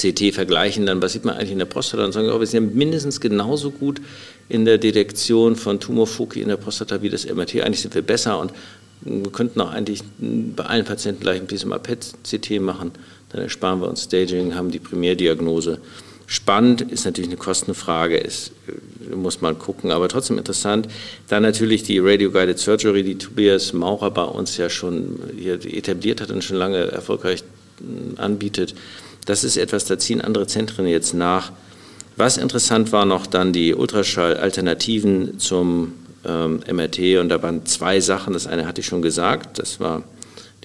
CT 0.00 0.34
vergleichen 0.34 0.86
dann, 0.86 1.02
was 1.02 1.12
sieht 1.12 1.24
man 1.24 1.36
eigentlich 1.36 1.52
in 1.52 1.58
der 1.58 1.66
Prostata 1.66 2.04
und 2.04 2.12
sagen, 2.12 2.30
oh, 2.30 2.40
wir 2.40 2.46
sind 2.46 2.74
mindestens 2.74 3.20
genauso 3.20 3.70
gut 3.70 4.00
in 4.48 4.64
der 4.64 4.78
Detektion 4.78 5.56
von 5.56 5.80
Tumorfoki 5.80 6.40
in 6.40 6.48
der 6.48 6.56
Prostata 6.56 7.02
wie 7.02 7.10
das 7.10 7.26
MRT. 7.26 7.62
Eigentlich 7.62 7.82
sind 7.82 7.94
wir 7.94 8.02
besser 8.02 8.38
und 8.38 8.52
wir 9.02 9.32
könnten 9.32 9.60
auch 9.60 9.70
eigentlich 9.70 10.02
bei 10.18 10.64
allen 10.64 10.84
Patienten 10.84 11.20
gleich 11.20 11.40
ein 11.40 11.46
PSMA 11.46 11.78
PET-CT 11.78 12.60
machen 12.60 12.92
dann 13.30 13.42
ersparen 13.42 13.80
wir 13.80 13.88
uns 13.88 14.04
Staging, 14.04 14.54
haben 14.54 14.70
die 14.70 14.78
Primärdiagnose. 14.78 15.78
Spannend 16.26 16.82
ist 16.82 17.04
natürlich 17.04 17.30
eine 17.30 17.38
Kostenfrage, 17.38 18.16
ist, 18.16 18.52
äh, 18.68 19.16
muss 19.16 19.40
man 19.40 19.58
gucken, 19.58 19.90
aber 19.90 20.08
trotzdem 20.08 20.38
interessant. 20.38 20.88
Dann 21.28 21.42
natürlich 21.42 21.82
die 21.82 21.98
Radio-Guided 21.98 22.58
Surgery, 22.58 23.02
die 23.02 23.18
Tobias 23.18 23.72
Maurer 23.72 24.10
bei 24.10 24.22
uns 24.22 24.56
ja 24.56 24.68
schon 24.68 25.18
hier 25.36 25.54
etabliert 25.64 26.20
hat 26.20 26.30
und 26.30 26.44
schon 26.44 26.56
lange 26.56 26.78
erfolgreich 26.78 27.42
äh, 27.80 28.20
anbietet. 28.20 28.74
Das 29.26 29.44
ist 29.44 29.56
etwas, 29.56 29.84
da 29.84 29.98
ziehen 29.98 30.20
andere 30.20 30.46
Zentren 30.46 30.86
jetzt 30.86 31.14
nach. 31.14 31.52
Was 32.16 32.36
interessant 32.36 32.92
war 32.92 33.06
noch 33.06 33.26
dann 33.26 33.52
die 33.52 33.74
Ultraschall-Alternativen 33.74 35.38
zum 35.38 35.94
ähm, 36.24 36.60
MRT 36.70 37.18
und 37.20 37.28
da 37.28 37.42
waren 37.42 37.64
zwei 37.66 38.00
Sachen. 38.00 38.34
Das 38.34 38.46
eine 38.46 38.66
hatte 38.66 38.80
ich 38.80 38.86
schon 38.86 39.02
gesagt, 39.02 39.58
das 39.58 39.80
war 39.80 40.02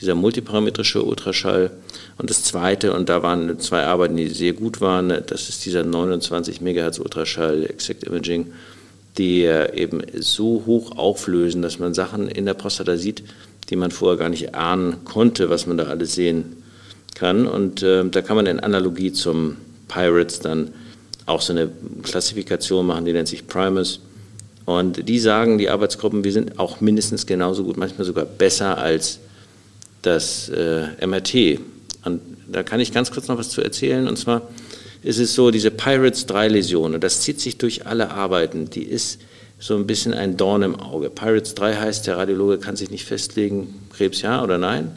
dieser 0.02 0.16
multiparametrische 0.16 1.04
Ultraschall. 1.04 1.72
Und 2.18 2.30
das 2.30 2.44
zweite, 2.44 2.94
und 2.94 3.08
da 3.08 3.24
waren 3.24 3.60
zwei 3.60 3.84
Arbeiten, 3.84 4.18
die 4.18 4.28
sehr 4.28 4.54
gut 4.54 4.82
waren, 4.82 5.10
das 5.10 5.50
ist 5.50 5.66
dieser 5.66 5.84
29 5.84 6.62
MHz 6.62 7.00
Ultraschall 7.00 7.66
Exact 7.66 8.04
Imaging, 8.04 8.52
die 9.18 9.44
eben 9.44 10.02
so 10.20 10.64
hoch 10.66 10.98
auflösen, 10.98 11.62
dass 11.62 11.80
man 11.80 11.94
Sachen 11.94 12.28
in 12.28 12.46
der 12.46 12.54
Prostata 12.54 12.98
sieht, 12.98 13.24
die 13.70 13.78
man 13.78 13.92
vorher 13.92 14.18
gar 14.18 14.30
nicht 14.30 14.56
ahnen 14.56 15.06
konnte, 15.06 15.50
was 15.50 15.68
man 15.68 15.78
da 15.78 15.86
alles 15.86 16.16
sehen 16.16 16.58
kann. 17.16 17.48
Und 17.48 17.82
äh, 17.82 18.08
da 18.08 18.22
kann 18.22 18.36
man 18.36 18.46
in 18.46 18.60
Analogie 18.60 19.12
zum 19.12 19.58
Pirates 19.88 20.40
dann 20.40 20.70
auch 21.26 21.42
so 21.42 21.54
eine 21.54 21.70
Klassifikation 22.04 22.86
machen, 22.86 23.06
die 23.06 23.14
nennt 23.14 23.28
sich 23.28 23.48
Primus. 23.48 24.02
Und 24.66 25.08
die 25.08 25.20
sagen, 25.20 25.58
die 25.58 25.70
Arbeitsgruppen, 25.70 26.24
wir 26.24 26.32
sind 26.32 26.60
auch 26.60 26.82
mindestens 26.82 27.26
genauso 27.26 27.64
gut, 27.64 27.78
manchmal 27.78 28.06
sogar 28.06 28.26
besser 28.26 28.78
als 28.78 29.20
das 30.02 30.50
äh, 30.50 30.88
MRT. 31.06 31.60
Und 32.04 32.22
da 32.48 32.64
kann 32.64 32.80
ich 32.80 32.92
ganz 32.92 33.12
kurz 33.12 33.28
noch 33.28 33.38
was 33.38 33.50
zu 33.50 33.62
erzählen. 33.62 34.08
Und 34.08 34.18
zwar 34.18 34.44
ist 35.04 35.20
es 35.20 35.36
so, 35.36 35.52
diese 35.52 35.72
Pirates-3-Läsion, 35.72 36.96
und 36.96 37.04
das 37.04 37.22
zieht 37.22 37.40
sich 37.40 37.58
durch 37.58 37.86
alle 37.86 38.12
Arbeiten, 38.12 38.70
die 38.70 38.84
ist 38.84 39.20
so 39.60 39.76
ein 39.76 39.88
bisschen 39.88 40.14
ein 40.14 40.36
Dorn 40.36 40.64
im 40.64 40.80
Auge. 40.80 41.10
Pirates 41.10 41.56
3 41.56 41.76
heißt, 41.76 42.08
der 42.08 42.18
Radiologe 42.18 42.58
kann 42.58 42.76
sich 42.76 42.92
nicht 42.92 43.06
festlegen, 43.06 43.74
Krebs 43.96 44.22
ja 44.22 44.44
oder 44.44 44.58
nein. 44.58 44.92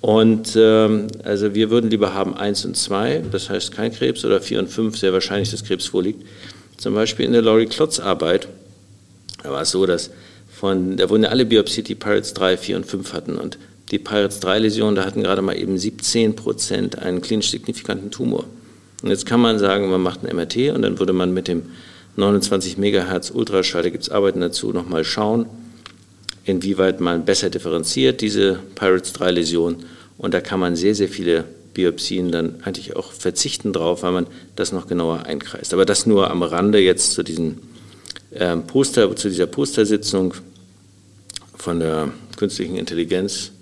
Und 0.00 0.56
ähm, 0.56 1.08
also 1.24 1.54
wir 1.54 1.70
würden 1.70 1.90
lieber 1.90 2.14
haben 2.14 2.34
1 2.34 2.64
und 2.64 2.76
2, 2.76 3.24
das 3.30 3.50
heißt 3.50 3.72
kein 3.72 3.92
Krebs, 3.92 4.24
oder 4.24 4.40
4 4.40 4.60
und 4.60 4.68
5, 4.68 4.96
sehr 4.96 5.12
wahrscheinlich, 5.12 5.50
dass 5.50 5.64
Krebs 5.64 5.86
vorliegt. 5.86 6.24
zum 6.78 6.94
Beispiel 6.94 7.26
in 7.26 7.32
der 7.32 7.42
Laurie 7.42 7.66
Klotz 7.66 8.00
Arbeit, 8.00 8.48
da 9.42 9.50
war 9.50 9.62
es 9.62 9.70
so, 9.70 9.84
dass 9.84 10.10
von, 10.50 10.96
da 10.96 11.08
wurden 11.08 11.24
ja 11.24 11.30
alle 11.30 11.46
biopsiert, 11.46 11.88
die 11.88 11.94
Pirates 11.94 12.34
3, 12.34 12.56
4 12.56 12.76
und 12.76 12.86
5 12.86 13.12
hatten. 13.12 13.36
Und 13.36 13.58
die 13.90 13.98
Pirates 13.98 14.40
3 14.40 14.58
Läsionen, 14.60 14.94
da 14.94 15.04
hatten 15.04 15.22
gerade 15.22 15.42
mal 15.42 15.56
eben 15.56 15.78
17 15.78 16.36
Prozent 16.36 16.98
einen 16.98 17.20
klinisch 17.20 17.50
signifikanten 17.50 18.10
Tumor. 18.10 18.44
Und 19.02 19.08
jetzt 19.10 19.26
kann 19.26 19.40
man 19.40 19.58
sagen, 19.58 19.90
man 19.90 20.02
macht 20.02 20.24
ein 20.24 20.36
MRT 20.36 20.74
und 20.74 20.82
dann 20.82 20.98
würde 20.98 21.12
man 21.12 21.32
mit 21.32 21.48
dem 21.48 21.62
29 22.16 22.76
Megahertz 22.76 23.30
Ultraschall, 23.30 23.82
da 23.82 23.88
gibt 23.88 24.04
es 24.04 24.10
Arbeiten 24.10 24.40
dazu, 24.40 24.72
nochmal 24.72 25.04
schauen, 25.04 25.46
inwieweit 26.50 27.00
man 27.00 27.24
besser 27.24 27.50
differenziert 27.50 28.20
diese 28.20 28.58
Pirates 28.74 29.12
3 29.14 29.30
Läsion. 29.30 29.76
Und 30.18 30.34
da 30.34 30.40
kann 30.40 30.60
man 30.60 30.76
sehr, 30.76 30.94
sehr 30.94 31.08
viele 31.08 31.44
Biopsien 31.72 32.30
dann 32.32 32.56
eigentlich 32.62 32.96
auch 32.96 33.12
verzichten 33.12 33.72
drauf, 33.72 34.02
weil 34.02 34.12
man 34.12 34.26
das 34.56 34.72
noch 34.72 34.86
genauer 34.86 35.24
einkreist. 35.24 35.72
Aber 35.72 35.86
das 35.86 36.06
nur 36.06 36.30
am 36.30 36.42
Rande 36.42 36.78
jetzt 36.80 37.12
zu 37.12 37.22
diesen 37.22 37.58
ähm, 38.34 38.66
Poster, 38.66 39.14
zu 39.16 39.28
dieser 39.28 39.46
Postersitzung 39.46 40.34
von 41.56 41.80
der 41.80 42.10
künstlichen 42.36 42.76
Intelligenz 42.76 43.52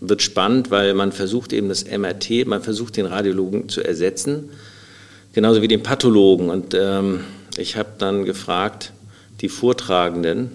wird 0.00 0.22
spannend, 0.22 0.70
weil 0.70 0.94
man 0.94 1.10
versucht 1.10 1.52
eben 1.52 1.68
das 1.68 1.84
MRT, 1.84 2.46
man 2.46 2.62
versucht 2.62 2.96
den 2.96 3.06
Radiologen 3.06 3.68
zu 3.68 3.82
ersetzen, 3.82 4.50
genauso 5.32 5.60
wie 5.60 5.68
den 5.68 5.82
Pathologen. 5.82 6.50
Und 6.50 6.74
ähm, 6.74 7.24
ich 7.56 7.76
habe 7.76 7.90
dann 7.98 8.24
gefragt, 8.24 8.92
die 9.40 9.48
Vortragenden, 9.48 10.50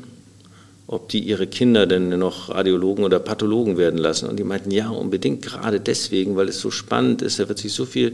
ob 0.94 1.10
die 1.10 1.20
ihre 1.20 1.48
Kinder 1.48 1.88
denn 1.88 2.10
noch 2.18 2.50
Radiologen 2.50 3.04
oder 3.04 3.20
Pathologen 3.20 3.78
werden 3.78 3.98
lassen. 3.98 4.30
Und 4.30 4.38
die 4.38 4.44
meinten, 4.44 4.72
ja, 4.72 4.90
unbedingt, 4.90 5.42
gerade 5.42 5.80
deswegen, 5.80 6.36
weil 6.36 6.50
es 6.50 6.60
so 6.60 6.72
spannend 6.72 7.22
ist, 7.22 7.40
da 7.40 7.50
wird 7.50 7.58
sich 7.58 7.74
so 7.74 7.86
viel 7.86 8.14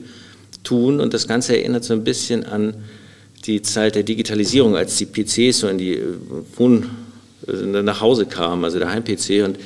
tun. 0.64 1.00
Und 1.00 1.14
das 1.14 1.28
Ganze 1.28 1.58
erinnert 1.58 1.84
so 1.84 1.94
ein 1.94 2.04
bisschen 2.04 2.46
an 2.46 2.76
die 3.46 3.62
Zeit 3.62 3.96
der 3.96 4.04
Digitalisierung, 4.04 4.76
als 4.76 4.98
die 4.98 5.06
PCs 5.06 5.60
so 5.60 5.68
in 5.68 5.78
die 5.78 5.94
äh, 5.94 6.16
Wohn 6.56 6.90
äh, 7.48 7.82
nach 7.82 8.02
Hause 8.02 8.26
kamen, 8.26 8.64
also 8.64 8.80
der 8.80 8.92
Heim-PC 8.92 9.46
und 9.46 9.58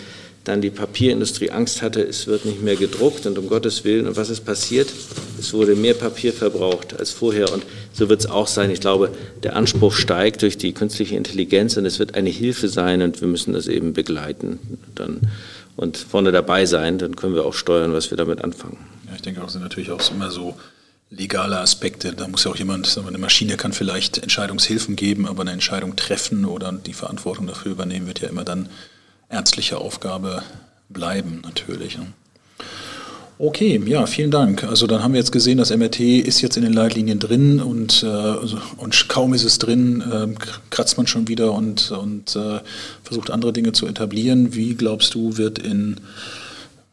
dann 0.43 0.61
die 0.61 0.69
Papierindustrie 0.69 1.51
Angst 1.51 1.81
hatte, 1.81 2.01
es 2.01 2.27
wird 2.27 2.45
nicht 2.45 2.61
mehr 2.61 2.75
gedruckt 2.75 3.25
und 3.25 3.37
um 3.37 3.47
Gottes 3.47 3.83
Willen, 3.83 4.07
und 4.07 4.17
was 4.17 4.29
ist 4.29 4.41
passiert? 4.41 4.91
Es 5.39 5.53
wurde 5.53 5.75
mehr 5.75 5.93
Papier 5.93 6.33
verbraucht 6.33 6.99
als 6.99 7.11
vorher 7.11 7.51
und 7.53 7.63
so 7.93 8.09
wird 8.09 8.19
es 8.19 8.25
auch 8.25 8.47
sein. 8.47 8.69
Ich 8.69 8.81
glaube, 8.81 9.11
der 9.43 9.55
Anspruch 9.55 9.93
steigt 9.93 10.41
durch 10.41 10.57
die 10.57 10.73
künstliche 10.73 11.15
Intelligenz 11.15 11.77
und 11.77 11.85
es 11.85 11.99
wird 11.99 12.15
eine 12.15 12.29
Hilfe 12.29 12.67
sein 12.67 13.01
und 13.01 13.21
wir 13.21 13.27
müssen 13.27 13.53
das 13.53 13.67
eben 13.67 13.93
begleiten 13.93 14.59
dann 14.95 15.21
und 15.75 15.97
vorne 15.97 16.31
dabei 16.31 16.65
sein, 16.65 16.97
dann 16.97 17.15
können 17.15 17.33
wir 17.33 17.45
auch 17.45 17.53
steuern, 17.53 17.93
was 17.93 18.11
wir 18.11 18.17
damit 18.17 18.43
anfangen. 18.43 18.77
Ja, 19.07 19.15
ich 19.15 19.21
denke 19.21 19.43
auch, 19.43 19.49
sind 19.49 19.63
natürlich 19.63 19.89
auch 19.89 20.11
immer 20.11 20.29
so 20.29 20.55
legale 21.09 21.59
Aspekte. 21.59 22.13
Da 22.13 22.27
muss 22.27 22.43
ja 22.43 22.51
auch 22.51 22.55
jemand, 22.55 22.95
eine 23.07 23.17
Maschine 23.17 23.57
kann 23.57 23.73
vielleicht 23.73 24.19
Entscheidungshilfen 24.19 24.95
geben, 24.95 25.27
aber 25.27 25.41
eine 25.41 25.51
Entscheidung 25.51 25.95
treffen 25.95 26.45
oder 26.45 26.71
die 26.71 26.93
Verantwortung 26.93 27.47
dafür 27.47 27.71
übernehmen 27.71 28.07
wird 28.07 28.21
ja 28.21 28.29
immer 28.29 28.43
dann 28.43 28.69
ärztliche 29.33 29.77
Aufgabe 29.77 30.43
bleiben 30.89 31.41
natürlich. 31.43 31.97
Ne? 31.97 32.07
Okay, 33.39 33.81
ja, 33.85 34.05
vielen 34.05 34.29
Dank. 34.29 34.63
Also 34.63 34.85
dann 34.85 35.03
haben 35.03 35.13
wir 35.13 35.19
jetzt 35.19 35.31
gesehen, 35.31 35.57
das 35.57 35.75
MRT 35.75 35.99
ist 35.99 36.41
jetzt 36.41 36.55
in 36.55 36.63
den 36.63 36.71
Leitlinien 36.71 37.19
drin 37.19 37.59
und, 37.59 38.03
äh, 38.03 38.35
und 38.77 39.09
kaum 39.09 39.33
ist 39.33 39.43
es 39.43 39.57
drin, 39.57 40.01
äh, 40.01 40.27
kratzt 40.69 40.97
man 40.97 41.07
schon 41.07 41.27
wieder 41.27 41.51
und, 41.51 41.91
und 41.91 42.35
äh, 42.35 42.59
versucht 43.03 43.31
andere 43.31 43.51
Dinge 43.51 43.71
zu 43.71 43.87
etablieren. 43.87 44.53
Wie 44.53 44.75
glaubst 44.75 45.15
du, 45.15 45.35
wird 45.35 45.57
in 45.57 45.97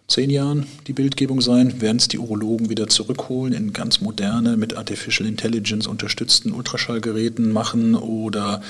zehn 0.08 0.30
Jahren 0.30 0.66
die 0.86 0.94
Bildgebung 0.94 1.42
sein? 1.42 1.82
Werden 1.82 1.98
es 1.98 2.08
die 2.08 2.18
Urologen 2.18 2.70
wieder 2.70 2.88
zurückholen 2.88 3.52
in 3.52 3.74
ganz 3.74 4.00
moderne, 4.00 4.56
mit 4.56 4.76
Artificial 4.76 5.28
Intelligence 5.28 5.86
unterstützten 5.86 6.52
Ultraschallgeräten 6.52 7.52
machen 7.52 7.94
oder 7.94 8.62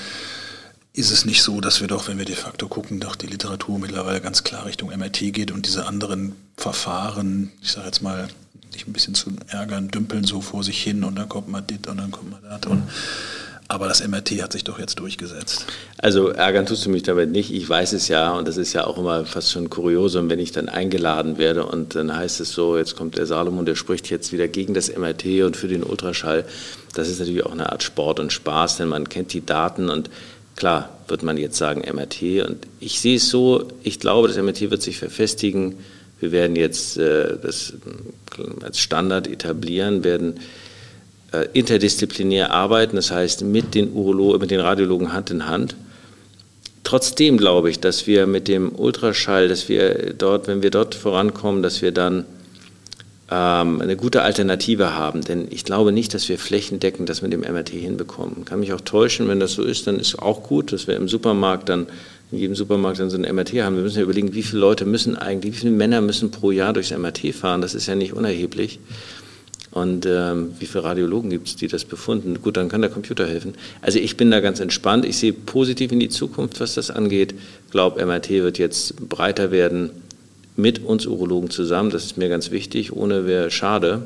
ist 0.93 1.11
es 1.11 1.25
nicht 1.25 1.41
so, 1.41 1.61
dass 1.61 1.79
wir 1.79 1.87
doch, 1.87 2.07
wenn 2.07 2.17
wir 2.17 2.25
de 2.25 2.35
facto 2.35 2.67
gucken, 2.67 2.99
doch 2.99 3.15
die 3.15 3.27
Literatur 3.27 3.79
mittlerweile 3.79 4.19
ganz 4.19 4.43
klar 4.43 4.65
Richtung 4.65 4.89
MRT 4.89 5.33
geht 5.33 5.51
und 5.51 5.65
diese 5.65 5.85
anderen 5.85 6.35
Verfahren, 6.57 7.51
ich 7.61 7.71
sage 7.71 7.87
jetzt 7.87 8.01
mal, 8.01 8.27
sich 8.71 8.87
ein 8.87 8.93
bisschen 8.93 9.15
zu 9.15 9.31
ärgern, 9.47 9.89
dümpeln 9.89 10.23
so 10.23 10.41
vor 10.41 10.63
sich 10.63 10.81
hin 10.81 11.03
und 11.03 11.15
dann 11.15 11.29
kommt 11.29 11.49
mal 11.49 11.61
dit 11.61 11.87
und 11.87 11.97
dann 11.97 12.11
kommt 12.11 12.31
mal 12.31 12.41
das 12.41 12.69
und 12.69 12.83
aber 13.71 13.87
das 13.87 14.05
MRT 14.05 14.41
hat 14.41 14.51
sich 14.51 14.65
doch 14.65 14.79
jetzt 14.79 14.99
durchgesetzt. 14.99 15.65
Also 15.97 16.27
ärgern 16.27 16.65
tust 16.65 16.85
du 16.85 16.89
mich 16.89 17.03
damit 17.03 17.31
nicht. 17.31 17.53
Ich 17.53 17.69
weiß 17.69 17.93
es 17.93 18.09
ja 18.09 18.33
und 18.33 18.45
das 18.45 18.57
ist 18.57 18.73
ja 18.73 18.85
auch 18.85 18.97
immer 18.97 19.23
fast 19.25 19.49
schon 19.49 19.69
kuriosum, 19.69 20.29
wenn 20.29 20.39
ich 20.39 20.51
dann 20.51 20.67
eingeladen 20.67 21.37
werde 21.37 21.65
und 21.65 21.95
dann 21.95 22.13
heißt 22.13 22.41
es 22.41 22.51
so, 22.51 22.77
jetzt 22.77 22.97
kommt 22.97 23.17
der 23.17 23.25
Salomon, 23.25 23.65
der 23.65 23.75
spricht 23.75 24.09
jetzt 24.09 24.33
wieder 24.33 24.49
gegen 24.49 24.73
das 24.73 24.93
MRT 24.93 25.43
und 25.45 25.55
für 25.55 25.69
den 25.69 25.83
Ultraschall. 25.83 26.43
Das 26.95 27.07
ist 27.07 27.19
natürlich 27.19 27.45
auch 27.45 27.53
eine 27.53 27.71
Art 27.71 27.81
Sport 27.81 28.19
und 28.19 28.33
Spaß, 28.33 28.75
denn 28.75 28.89
man 28.89 29.07
kennt 29.07 29.31
die 29.31 29.45
Daten 29.45 29.89
und 29.89 30.09
Klar 30.61 30.95
wird 31.07 31.23
man 31.23 31.37
jetzt 31.37 31.57
sagen 31.57 31.81
MRT 31.91 32.47
und 32.47 32.67
ich 32.79 32.99
sehe 32.99 33.15
es 33.15 33.31
so, 33.31 33.67
ich 33.81 33.99
glaube, 33.99 34.27
das 34.27 34.37
MRT 34.37 34.69
wird 34.69 34.83
sich 34.83 34.99
verfestigen. 34.99 35.79
Wir 36.19 36.31
werden 36.31 36.55
jetzt 36.55 36.99
äh, 36.99 37.35
das 37.41 37.73
äh, 38.37 38.63
als 38.63 38.77
Standard 38.77 39.25
etablieren, 39.25 40.03
werden 40.03 40.39
äh, 41.31 41.47
interdisziplinär 41.53 42.51
arbeiten, 42.51 42.95
das 42.95 43.09
heißt 43.09 43.41
mit 43.41 43.73
den, 43.73 43.91
Urolo 43.91 44.37
mit 44.37 44.51
den 44.51 44.59
Radiologen 44.59 45.13
Hand 45.13 45.31
in 45.31 45.47
Hand. 45.47 45.75
Trotzdem 46.83 47.39
glaube 47.39 47.71
ich, 47.71 47.79
dass 47.79 48.05
wir 48.05 48.27
mit 48.27 48.47
dem 48.47 48.71
Ultraschall, 48.75 49.47
dass 49.47 49.67
wir 49.67 50.13
dort, 50.13 50.47
wenn 50.47 50.61
wir 50.61 50.69
dort 50.69 50.93
vorankommen, 50.93 51.63
dass 51.63 51.81
wir 51.81 51.91
dann 51.91 52.23
ähm, 53.31 53.81
eine 53.81 53.95
gute 53.95 54.21
Alternative 54.21 54.93
haben. 54.95 55.21
Denn 55.21 55.47
ich 55.49 55.63
glaube 55.63 55.91
nicht, 55.91 56.13
dass 56.13 56.27
wir 56.27 56.37
flächendeckend 56.37 57.07
das 57.07 57.21
mit 57.21 57.31
dem 57.31 57.41
MRT 57.41 57.69
hinbekommen. 57.69 58.45
Kann 58.45 58.59
mich 58.59 58.73
auch 58.73 58.81
täuschen, 58.81 59.27
wenn 59.29 59.39
das 59.39 59.53
so 59.53 59.63
ist, 59.63 59.87
dann 59.87 59.99
ist 59.99 60.19
auch 60.19 60.43
gut, 60.43 60.73
dass 60.73 60.87
wir 60.87 60.97
im 60.97 61.07
Supermarkt 61.07 61.69
dann 61.69 61.87
in 62.31 62.37
jedem 62.37 62.55
Supermarkt 62.55 62.99
dann 62.99 63.09
so 63.09 63.17
ein 63.17 63.35
MRT 63.35 63.53
haben. 63.61 63.75
Wir 63.75 63.83
müssen 63.83 63.97
ja 63.97 64.03
überlegen, 64.03 64.33
wie 64.33 64.43
viele 64.43 64.59
Leute 64.59 64.85
müssen 64.85 65.15
eigentlich, 65.15 65.53
wie 65.53 65.57
viele 65.59 65.71
Männer 65.71 66.01
müssen 66.01 66.31
pro 66.31 66.51
Jahr 66.51 66.73
durchs 66.73 66.91
MRT 66.91 67.33
fahren. 67.33 67.61
Das 67.61 67.73
ist 67.73 67.87
ja 67.87 67.95
nicht 67.95 68.13
unerheblich. 68.13 68.79
Und 69.71 70.05
ähm, 70.05 70.51
wie 70.59 70.65
viele 70.65 70.83
Radiologen 70.83 71.29
gibt 71.29 71.47
es, 71.47 71.55
die 71.55 71.69
das 71.69 71.85
befunden? 71.85 72.41
Gut, 72.41 72.57
dann 72.57 72.67
kann 72.67 72.81
der 72.81 72.89
Computer 72.89 73.25
helfen. 73.25 73.53
Also 73.81 73.99
ich 73.99 74.17
bin 74.17 74.29
da 74.29 74.41
ganz 74.41 74.59
entspannt. 74.59 75.05
Ich 75.05 75.17
sehe 75.17 75.31
positiv 75.31 75.93
in 75.93 76.01
die 76.01 76.09
Zukunft, 76.09 76.59
was 76.59 76.73
das 76.73 76.91
angeht. 76.91 77.33
Ich 77.65 77.71
glaube, 77.71 78.05
MRT 78.05 78.29
wird 78.31 78.57
jetzt 78.57 79.07
breiter 79.07 79.51
werden 79.51 79.91
mit 80.55 80.83
uns 80.83 81.05
Urologen 81.05 81.49
zusammen. 81.49 81.89
Das 81.89 82.05
ist 82.05 82.17
mir 82.17 82.29
ganz 82.29 82.51
wichtig. 82.51 82.93
Ohne 82.93 83.25
wäre 83.25 83.51
schade. 83.51 84.05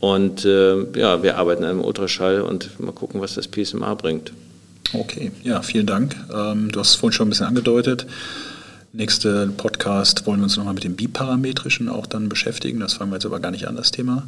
Und 0.00 0.44
äh, 0.44 0.98
ja, 0.98 1.22
wir 1.22 1.38
arbeiten 1.38 1.64
an 1.64 1.70
einem 1.70 1.84
Ultraschall 1.84 2.42
und 2.42 2.78
mal 2.78 2.92
gucken, 2.92 3.20
was 3.20 3.34
das 3.34 3.48
PSMA 3.48 3.94
bringt. 3.94 4.32
Okay, 4.92 5.32
ja, 5.42 5.62
vielen 5.62 5.86
Dank. 5.86 6.14
Ähm, 6.32 6.70
du 6.70 6.80
hast 6.80 6.90
es 6.90 6.94
vorhin 6.96 7.14
schon 7.14 7.28
ein 7.28 7.30
bisschen 7.30 7.46
angedeutet. 7.46 8.06
Nächste 8.92 9.48
Podcast 9.48 10.24
wollen 10.24 10.38
wir 10.38 10.44
uns 10.44 10.56
nochmal 10.56 10.74
mit 10.74 10.84
dem 10.84 10.94
Biparametrischen 10.94 11.88
auch 11.88 12.06
dann 12.06 12.28
beschäftigen. 12.28 12.78
Das 12.78 12.92
fangen 12.94 13.10
wir 13.10 13.16
jetzt 13.16 13.26
aber 13.26 13.40
gar 13.40 13.50
nicht 13.50 13.66
an, 13.66 13.74
das 13.74 13.90
Thema. 13.90 14.22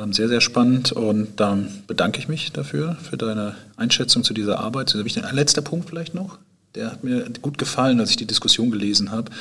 Ähm, 0.00 0.12
sehr, 0.12 0.28
sehr 0.28 0.40
spannend 0.40 0.92
und 0.92 1.40
dann 1.40 1.82
bedanke 1.88 2.20
ich 2.20 2.28
mich 2.28 2.52
dafür, 2.52 2.96
für 3.02 3.16
deine 3.16 3.56
Einschätzung 3.76 4.22
zu 4.22 4.32
dieser 4.32 4.60
Arbeit. 4.60 4.94
Ein 4.94 5.34
letzter 5.34 5.62
Punkt 5.62 5.88
vielleicht 5.88 6.14
noch. 6.14 6.38
Der 6.76 6.92
hat 6.92 7.02
mir 7.02 7.26
gut 7.42 7.58
gefallen, 7.58 7.98
als 7.98 8.10
ich 8.10 8.16
die 8.16 8.26
Diskussion 8.26 8.70
gelesen 8.70 9.10
habe. 9.10 9.32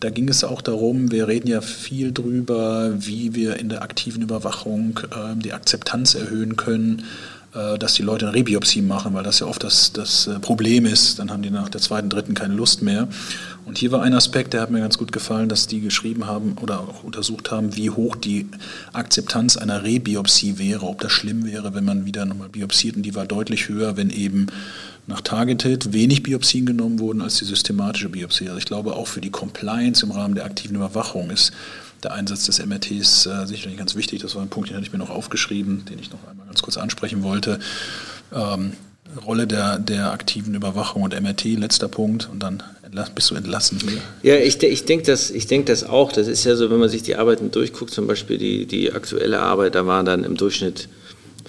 Da 0.00 0.08
ging 0.08 0.30
es 0.30 0.44
auch 0.44 0.62
darum, 0.62 1.10
wir 1.12 1.28
reden 1.28 1.46
ja 1.46 1.60
viel 1.60 2.10
drüber, 2.12 2.92
wie 2.96 3.34
wir 3.34 3.58
in 3.58 3.68
der 3.68 3.82
aktiven 3.82 4.22
Überwachung 4.22 4.98
äh, 5.10 5.36
die 5.36 5.52
Akzeptanz 5.52 6.14
erhöhen 6.14 6.56
können, 6.56 7.04
äh, 7.52 7.78
dass 7.78 7.94
die 7.94 8.02
Leute 8.02 8.26
eine 8.26 8.34
Rebiopsie 8.34 8.80
machen, 8.80 9.12
weil 9.12 9.24
das 9.24 9.40
ja 9.40 9.46
oft 9.46 9.62
das, 9.62 9.92
das 9.92 10.26
äh, 10.26 10.38
Problem 10.38 10.86
ist. 10.86 11.18
Dann 11.18 11.30
haben 11.30 11.42
die 11.42 11.50
nach 11.50 11.68
der 11.68 11.82
zweiten, 11.82 12.08
dritten 12.08 12.32
keine 12.32 12.54
Lust 12.54 12.80
mehr. 12.80 13.08
Und 13.66 13.76
hier 13.76 13.92
war 13.92 14.02
ein 14.02 14.14
Aspekt, 14.14 14.54
der 14.54 14.62
hat 14.62 14.70
mir 14.70 14.80
ganz 14.80 14.96
gut 14.96 15.12
gefallen, 15.12 15.50
dass 15.50 15.66
die 15.66 15.80
geschrieben 15.80 16.26
haben 16.26 16.56
oder 16.62 16.80
auch 16.80 17.04
untersucht 17.04 17.50
haben, 17.50 17.76
wie 17.76 17.90
hoch 17.90 18.16
die 18.16 18.48
Akzeptanz 18.94 19.58
einer 19.58 19.84
Rebiopsie 19.84 20.58
wäre, 20.58 20.86
ob 20.86 21.02
das 21.02 21.12
schlimm 21.12 21.44
wäre, 21.44 21.74
wenn 21.74 21.84
man 21.84 22.06
wieder 22.06 22.24
nochmal 22.24 22.48
biopsiert. 22.48 22.96
Und 22.96 23.02
die 23.02 23.14
war 23.14 23.26
deutlich 23.26 23.68
höher, 23.68 23.98
wenn 23.98 24.08
eben 24.08 24.46
nach 25.10 25.20
Targeted 25.20 25.92
wenig 25.92 26.22
Biopsien 26.22 26.64
genommen 26.64 26.98
wurden 26.98 27.20
als 27.20 27.36
die 27.36 27.44
systematische 27.44 28.08
Biopsie. 28.08 28.48
Also 28.48 28.58
ich 28.58 28.64
glaube, 28.64 28.94
auch 28.94 29.06
für 29.06 29.20
die 29.20 29.30
Compliance 29.30 30.04
im 30.04 30.12
Rahmen 30.12 30.34
der 30.34 30.44
aktiven 30.44 30.76
Überwachung 30.76 31.30
ist 31.30 31.52
der 32.02 32.12
Einsatz 32.12 32.46
des 32.46 32.64
MRTs 32.64 33.26
äh, 33.26 33.46
sicherlich 33.46 33.76
ganz 33.76 33.94
wichtig. 33.94 34.22
Das 34.22 34.34
war 34.34 34.42
ein 34.42 34.48
Punkt, 34.48 34.70
den 34.70 34.76
hatte 34.76 34.86
ich 34.86 34.92
mir 34.92 34.98
noch 34.98 35.10
aufgeschrieben, 35.10 35.84
den 35.84 35.98
ich 35.98 36.10
noch 36.10 36.26
einmal 36.26 36.46
ganz 36.46 36.62
kurz 36.62 36.78
ansprechen 36.78 37.22
wollte. 37.22 37.58
Ähm, 38.32 38.72
Rolle 39.26 39.46
der, 39.46 39.78
der 39.78 40.12
aktiven 40.12 40.54
Überwachung 40.54 41.02
und 41.02 41.20
MRT, 41.20 41.44
letzter 41.58 41.88
Punkt, 41.88 42.28
und 42.30 42.42
dann 42.42 42.62
bist 43.14 43.30
du 43.30 43.34
entlassen. 43.34 43.78
Ja, 44.22 44.36
ich, 44.36 44.62
ich 44.62 44.84
denke 44.84 45.04
das, 45.06 45.32
denk 45.32 45.66
das 45.66 45.84
auch. 45.84 46.12
Das 46.12 46.28
ist 46.28 46.44
ja 46.44 46.56
so, 46.56 46.70
wenn 46.70 46.78
man 46.78 46.88
sich 46.88 47.02
die 47.02 47.16
Arbeiten 47.16 47.50
durchguckt, 47.50 47.92
zum 47.92 48.06
Beispiel 48.06 48.38
die, 48.38 48.66
die 48.66 48.92
aktuelle 48.92 49.40
Arbeit, 49.40 49.74
da 49.74 49.86
waren 49.86 50.06
dann 50.06 50.24
im 50.24 50.36
Durchschnitt 50.36 50.88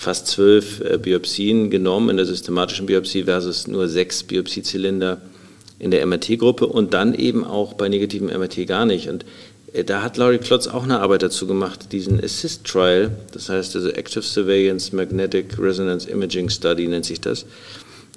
fast 0.01 0.27
zwölf 0.27 0.81
äh, 0.81 0.97
Biopsien 0.97 1.69
genommen 1.69 2.09
in 2.09 2.17
der 2.17 2.25
systematischen 2.25 2.87
Biopsie 2.87 3.23
versus 3.23 3.67
nur 3.67 3.87
sechs 3.87 4.23
Biopsiezylinder 4.23 5.21
in 5.79 5.91
der 5.91 6.05
MRT-Gruppe 6.05 6.67
und 6.67 6.93
dann 6.93 7.13
eben 7.13 7.43
auch 7.43 7.73
bei 7.73 7.89
negativem 7.89 8.27
MRT 8.27 8.67
gar 8.67 8.85
nicht. 8.85 9.09
Und 9.09 9.25
Äh, 9.73 9.83
da 9.83 10.01
hat 10.01 10.17
Laurie 10.17 10.37
Klotz 10.37 10.67
auch 10.67 10.83
eine 10.83 10.99
Arbeit 10.99 11.23
dazu 11.23 11.47
gemacht, 11.47 11.91
diesen 11.91 12.23
Assist 12.23 12.65
Trial, 12.65 13.11
das 13.31 13.49
heißt 13.49 13.75
also 13.75 13.89
Active 13.89 14.23
Surveillance 14.23 14.95
Magnetic 14.95 15.57
Resonance 15.59 16.09
Imaging 16.09 16.49
Study 16.49 16.87
nennt 16.87 17.05
sich 17.05 17.21
das. 17.21 17.45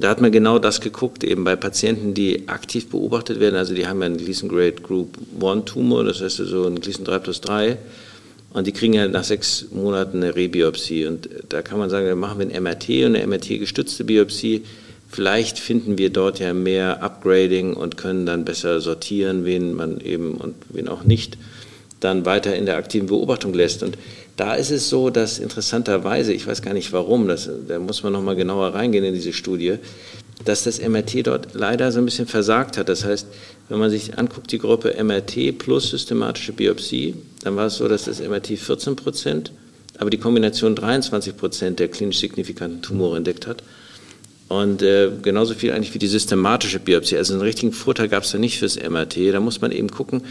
Da 0.01 0.09
hat 0.09 0.21
man 0.21 0.33
genau 0.33 0.59
das 0.59 0.81
geguckt, 0.81 1.23
eben 1.23 1.45
bei 1.45 1.55
Patienten, 1.55 2.15
die 2.15 2.49
aktiv 2.49 2.89
beobachtet 2.89 3.39
werden, 3.39 3.55
also 3.55 3.75
die 3.75 3.87
haben 3.87 4.01
ja 4.01 4.07
einen 4.07 4.17
Gleason 4.17 4.49
Grade 4.49 4.83
Group 4.83 5.17
1 5.41 5.67
Tumor, 5.67 6.03
das 6.03 6.21
heißt 6.21 6.41
also 6.41 6.67
einen 6.67 6.81
Gleason 6.81 7.05
3 7.05 7.19
plus 7.21 7.41
3 7.41 7.79
und 8.55 8.67
die 8.67 8.73
kriegen 8.73 8.95
ja 8.95 9.07
nach 9.07 9.25
sechs 9.25 9.67
Monaten 9.71 10.23
eine 10.23 10.35
Rebiopsie 10.35 11.05
und 11.05 11.29
da 11.51 11.61
kann 11.61 11.79
man 11.79 11.91
sagen, 11.91 12.07
dann 12.07 12.19
machen 12.19 12.39
wir 12.39 12.47
ein 12.47 12.63
MRT 12.63 12.89
und 13.05 13.17
eine 13.17 13.27
MRT-gestützte 13.27 14.05
Biopsie, 14.05 14.63
Vielleicht 15.15 15.61
finden 15.61 15.97
wir 15.97 16.11
dort 16.11 16.41
ja 16.41 16.53
mehr 16.55 17.01
Upgrading 17.01 17.75
und 17.75 17.97
können 17.97 18.27
dann 18.27 18.45
besser 18.45 18.81
sortieren, 18.81 19.45
wen 19.45 19.73
man 19.73 20.01
eben 20.01 20.35
und 20.35 20.57
wen 20.71 20.89
auch 20.89 21.05
nicht 21.05 21.39
dann 22.01 22.27
weiter 22.27 22.57
in 22.57 22.67
der 22.67 22.77
aktiven 22.77 23.07
Beobachtung 23.07 23.55
lässt. 23.55 23.85
Und 23.85 23.97
da 24.37 24.55
ist 24.55 24.73
es 24.73 24.89
so, 24.89 25.11
dass 25.11 25.39
interessanterweise, 25.39 26.33
ich 26.33 26.49
weiß 26.49 26.63
gar 26.63 26.75
nicht 26.75 26.93
warum, 26.93 27.29
das, 27.29 27.49
da 27.69 27.79
muss 27.79 28.03
man 28.03 28.13
nochmal 28.13 28.35
genauer 28.35 28.75
reingehen 28.75 29.05
in 29.05 29.15
diese 29.15 29.33
Studie, 29.33 29.77
dass 30.45 30.65
das 30.65 30.81
MRT 30.81 31.29
dort 31.29 31.55
leider 31.55 31.93
so 31.93 32.01
ein 32.01 32.05
bisschen 32.07 32.27
versagt 32.27 32.77
hat. 32.77 32.89
Das 32.89 33.05
heißt, 33.05 33.29
wenn 33.69 33.79
man 33.79 33.91
sich 33.91 34.19
anguckt, 34.19 34.53
die 34.53 34.59
Gruppe 34.59 34.95
MRT 35.03 35.59
plus 35.59 35.91
systematische 35.91 36.53
Biopsie, 36.53 37.15
dann 37.43 37.57
war 37.57 37.67
es 37.67 37.77
so, 37.77 37.89
dass 37.89 38.05
das 38.05 38.21
MRT 38.21 38.59
14 38.59 38.97
Prozent, 38.97 39.53
aber 39.99 40.11
die 40.11 40.19
Kombination 40.19 40.75
23 40.75 41.37
Prozent 41.37 41.79
der 41.79 41.89
klinisch 41.89 42.19
signifikanten 42.19 42.83
Tumore 42.83 43.17
entdeckt 43.17 43.47
hat. 43.47 43.63
Und 44.49 44.83
äh, 44.83 45.11
genauso 45.23 45.55
viel 45.55 45.73
eigentlich 45.73 45.95
wie 45.95 45.99
die 45.99 46.07
systematische 46.07 46.79
Biopsie. 46.79 47.17
Also 47.17 47.33
einen 47.33 47.43
richtigen 47.43 47.73
Vorteil 47.73 48.09
gab 48.09 48.25
es 48.25 48.31
da 48.31 48.39
nicht 48.39 48.59
fürs 48.59 48.77
MRT. 48.77 49.33
Da 49.33 49.41
muss 49.41 49.61
man 49.63 49.73
eben 49.73 49.89
gucken. 49.91 50.23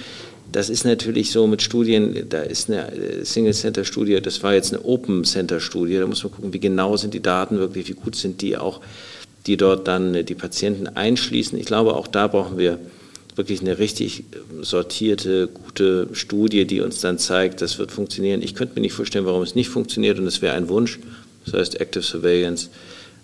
Das 0.52 0.70
ist 0.70 0.86
natürlich 0.86 1.32
so 1.32 1.48
mit 1.48 1.64
Studien, 1.64 2.28
da 2.30 2.42
ist 2.42 2.70
eine 2.70 2.92
äh, 2.92 3.26
Single-Center-Studie, 3.26 4.22
das 4.22 4.44
war 4.44 4.54
jetzt 4.54 4.72
eine 4.72 4.86
Open-Center-Studie, 4.86 5.98
da 5.98 6.06
muss 6.06 6.24
man 6.24 6.32
gucken, 6.32 6.54
wie 6.54 6.60
genau 6.60 6.96
sind 6.96 7.16
die 7.16 7.24
Daten 7.24 7.58
wirklich, 7.58 7.90
wie 7.90 7.94
gut 7.94 8.16
sind 8.16 8.42
die 8.44 8.56
auch, 8.56 8.80
die 9.48 9.58
dort 9.58 9.88
dann 9.88 10.14
äh, 10.14 10.24
die 10.24 10.36
Patienten 10.36 10.88
einschließen. 10.88 11.58
Ich 11.58 11.66
glaube, 11.66 11.96
auch 11.96 12.06
da 12.06 12.28
brauchen 12.28 12.60
wir 12.60 12.78
wirklich 13.36 13.62
eine 13.62 13.80
richtig 13.80 14.20
äh, 14.20 14.24
sortierte, 14.64 15.48
gute 15.48 16.10
Studie, 16.14 16.66
die 16.66 16.82
uns 16.82 17.02
dann 17.02 17.18
zeigt, 17.18 17.62
das 17.62 17.78
wird 17.78 17.92
funktionieren. 17.92 18.42
Ich 18.42 18.56
könnte 18.56 18.76
mir 18.76 18.82
nicht 18.82 18.94
vorstellen, 18.94 19.26
warum 19.26 19.42
es 19.42 19.56
nicht 19.56 19.70
funktioniert 19.70 20.20
und 20.20 20.28
es 20.28 20.42
wäre 20.42 20.56
ein 20.56 20.70
Wunsch. 20.70 21.00
Das 21.46 21.54
heißt 21.54 21.82
Active 21.82 22.04
Surveillance 22.04 22.70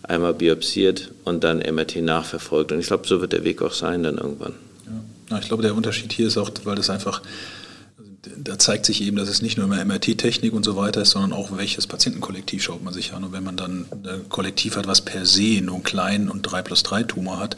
einmal 0.04 0.34
biopsiert 0.34 1.12
und 1.24 1.44
dann 1.44 1.60
MRT 1.60 1.98
nachverfolgt. 1.98 2.72
Und 2.72 2.80
ich 2.80 2.88
glaube, 2.88 3.08
so 3.08 3.22
wird 3.22 3.34
der 3.34 3.44
Weg 3.44 3.62
auch 3.62 3.74
sein 3.74 4.04
dann 4.04 4.18
irgendwann. 4.18 4.54
Ja. 5.30 5.40
ich 5.40 5.48
glaube, 5.48 5.64
der 5.64 5.76
Unterschied 5.76 6.12
hier 6.12 6.28
ist 6.28 6.38
auch, 6.38 6.50
weil 6.64 6.76
das 6.76 6.90
einfach, 6.90 7.22
da 8.38 8.58
zeigt 8.58 8.86
sich 8.86 9.02
eben, 9.02 9.18
dass 9.18 9.30
es 9.30 9.42
nicht 9.42 9.58
nur 9.58 9.68
immer 9.68 9.84
MRT-Technik 9.84 10.54
und 10.54 10.66
so 10.66 10.76
weiter 10.76 11.02
ist, 11.04 11.12
sondern 11.12 11.34
auch 11.34 11.56
welches 11.56 11.86
Patientenkollektiv 11.86 12.64
schaut 12.64 12.84
man 12.84 12.94
sich 12.94 13.14
an. 13.14 13.24
Und 13.24 13.34
wenn 13.34 13.44
man 13.44 13.56
dann 13.56 13.86
ein 13.92 14.28
Kollektiv 14.30 14.76
hat, 14.76 14.88
was 14.88 15.02
per 15.02 15.26
se 15.26 15.62
nur 15.62 15.76
einen 15.76 15.84
kleinen 15.84 16.30
und 16.30 16.42
3 16.42 16.64
plus 16.64 16.84
3 16.84 17.04
Tumor 17.04 17.40
hat, 17.40 17.56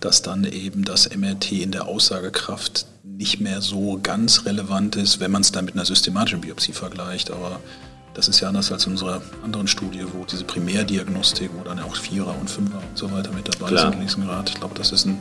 dass 0.00 0.22
dann 0.22 0.44
eben 0.44 0.84
das 0.84 1.14
MRT 1.14 1.52
in 1.52 1.70
der 1.72 1.86
Aussagekraft 1.86 2.86
nicht 3.02 3.40
mehr 3.40 3.60
so 3.60 3.98
ganz 4.02 4.44
relevant 4.44 4.96
ist, 4.96 5.20
wenn 5.20 5.30
man 5.30 5.42
es 5.42 5.52
dann 5.52 5.64
mit 5.64 5.74
einer 5.74 5.84
systematischen 5.84 6.40
Biopsie 6.40 6.72
vergleicht. 6.72 7.30
Aber 7.30 7.60
das 8.14 8.28
ist 8.28 8.40
ja 8.40 8.48
anders 8.48 8.72
als 8.72 8.86
in 8.86 8.92
unserer 8.92 9.20
anderen 9.42 9.68
Studie, 9.68 10.04
wo 10.12 10.24
diese 10.24 10.44
Primärdiagnostik, 10.44 11.50
wo 11.56 11.62
dann 11.62 11.78
auch 11.80 11.96
Vierer 11.96 12.34
und 12.40 12.48
Fünfer 12.48 12.78
und 12.78 12.96
so 12.96 13.10
weiter 13.12 13.30
mit 13.32 13.48
dabei 13.48 13.68
Klar. 13.68 13.92
sind, 13.92 13.98
links 13.98 14.16
Grad. 14.16 14.50
Ich 14.50 14.56
glaube, 14.56 14.74
das 14.74 14.92
ist 14.92 15.06
ein 15.06 15.20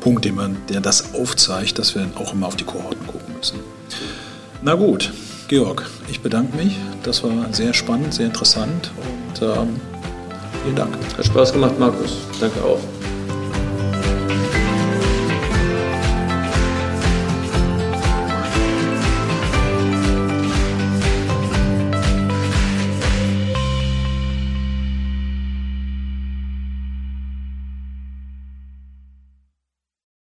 Punkt, 0.00 0.24
den 0.24 0.36
man, 0.36 0.56
der 0.68 0.80
das 0.80 1.14
aufzeigt, 1.14 1.78
dass 1.78 1.94
wir 1.94 2.08
auch 2.16 2.32
immer 2.32 2.46
auf 2.46 2.56
die 2.56 2.64
Kohorten 2.64 3.06
gucken 3.06 3.34
müssen. 3.36 3.58
Na 4.62 4.74
gut, 4.74 5.12
Georg, 5.48 5.88
ich 6.10 6.20
bedanke 6.20 6.56
mich. 6.56 6.76
Das 7.02 7.22
war 7.22 7.52
sehr 7.52 7.72
spannend, 7.74 8.14
sehr 8.14 8.26
interessant 8.26 8.90
und 8.96 9.42
ähm, 9.42 9.80
vielen 10.62 10.76
Dank. 10.76 10.96
Hat 11.16 11.24
Spaß 11.24 11.52
gemacht, 11.52 11.78
Markus. 11.78 12.18
Danke 12.40 12.62
auch. 12.62 12.97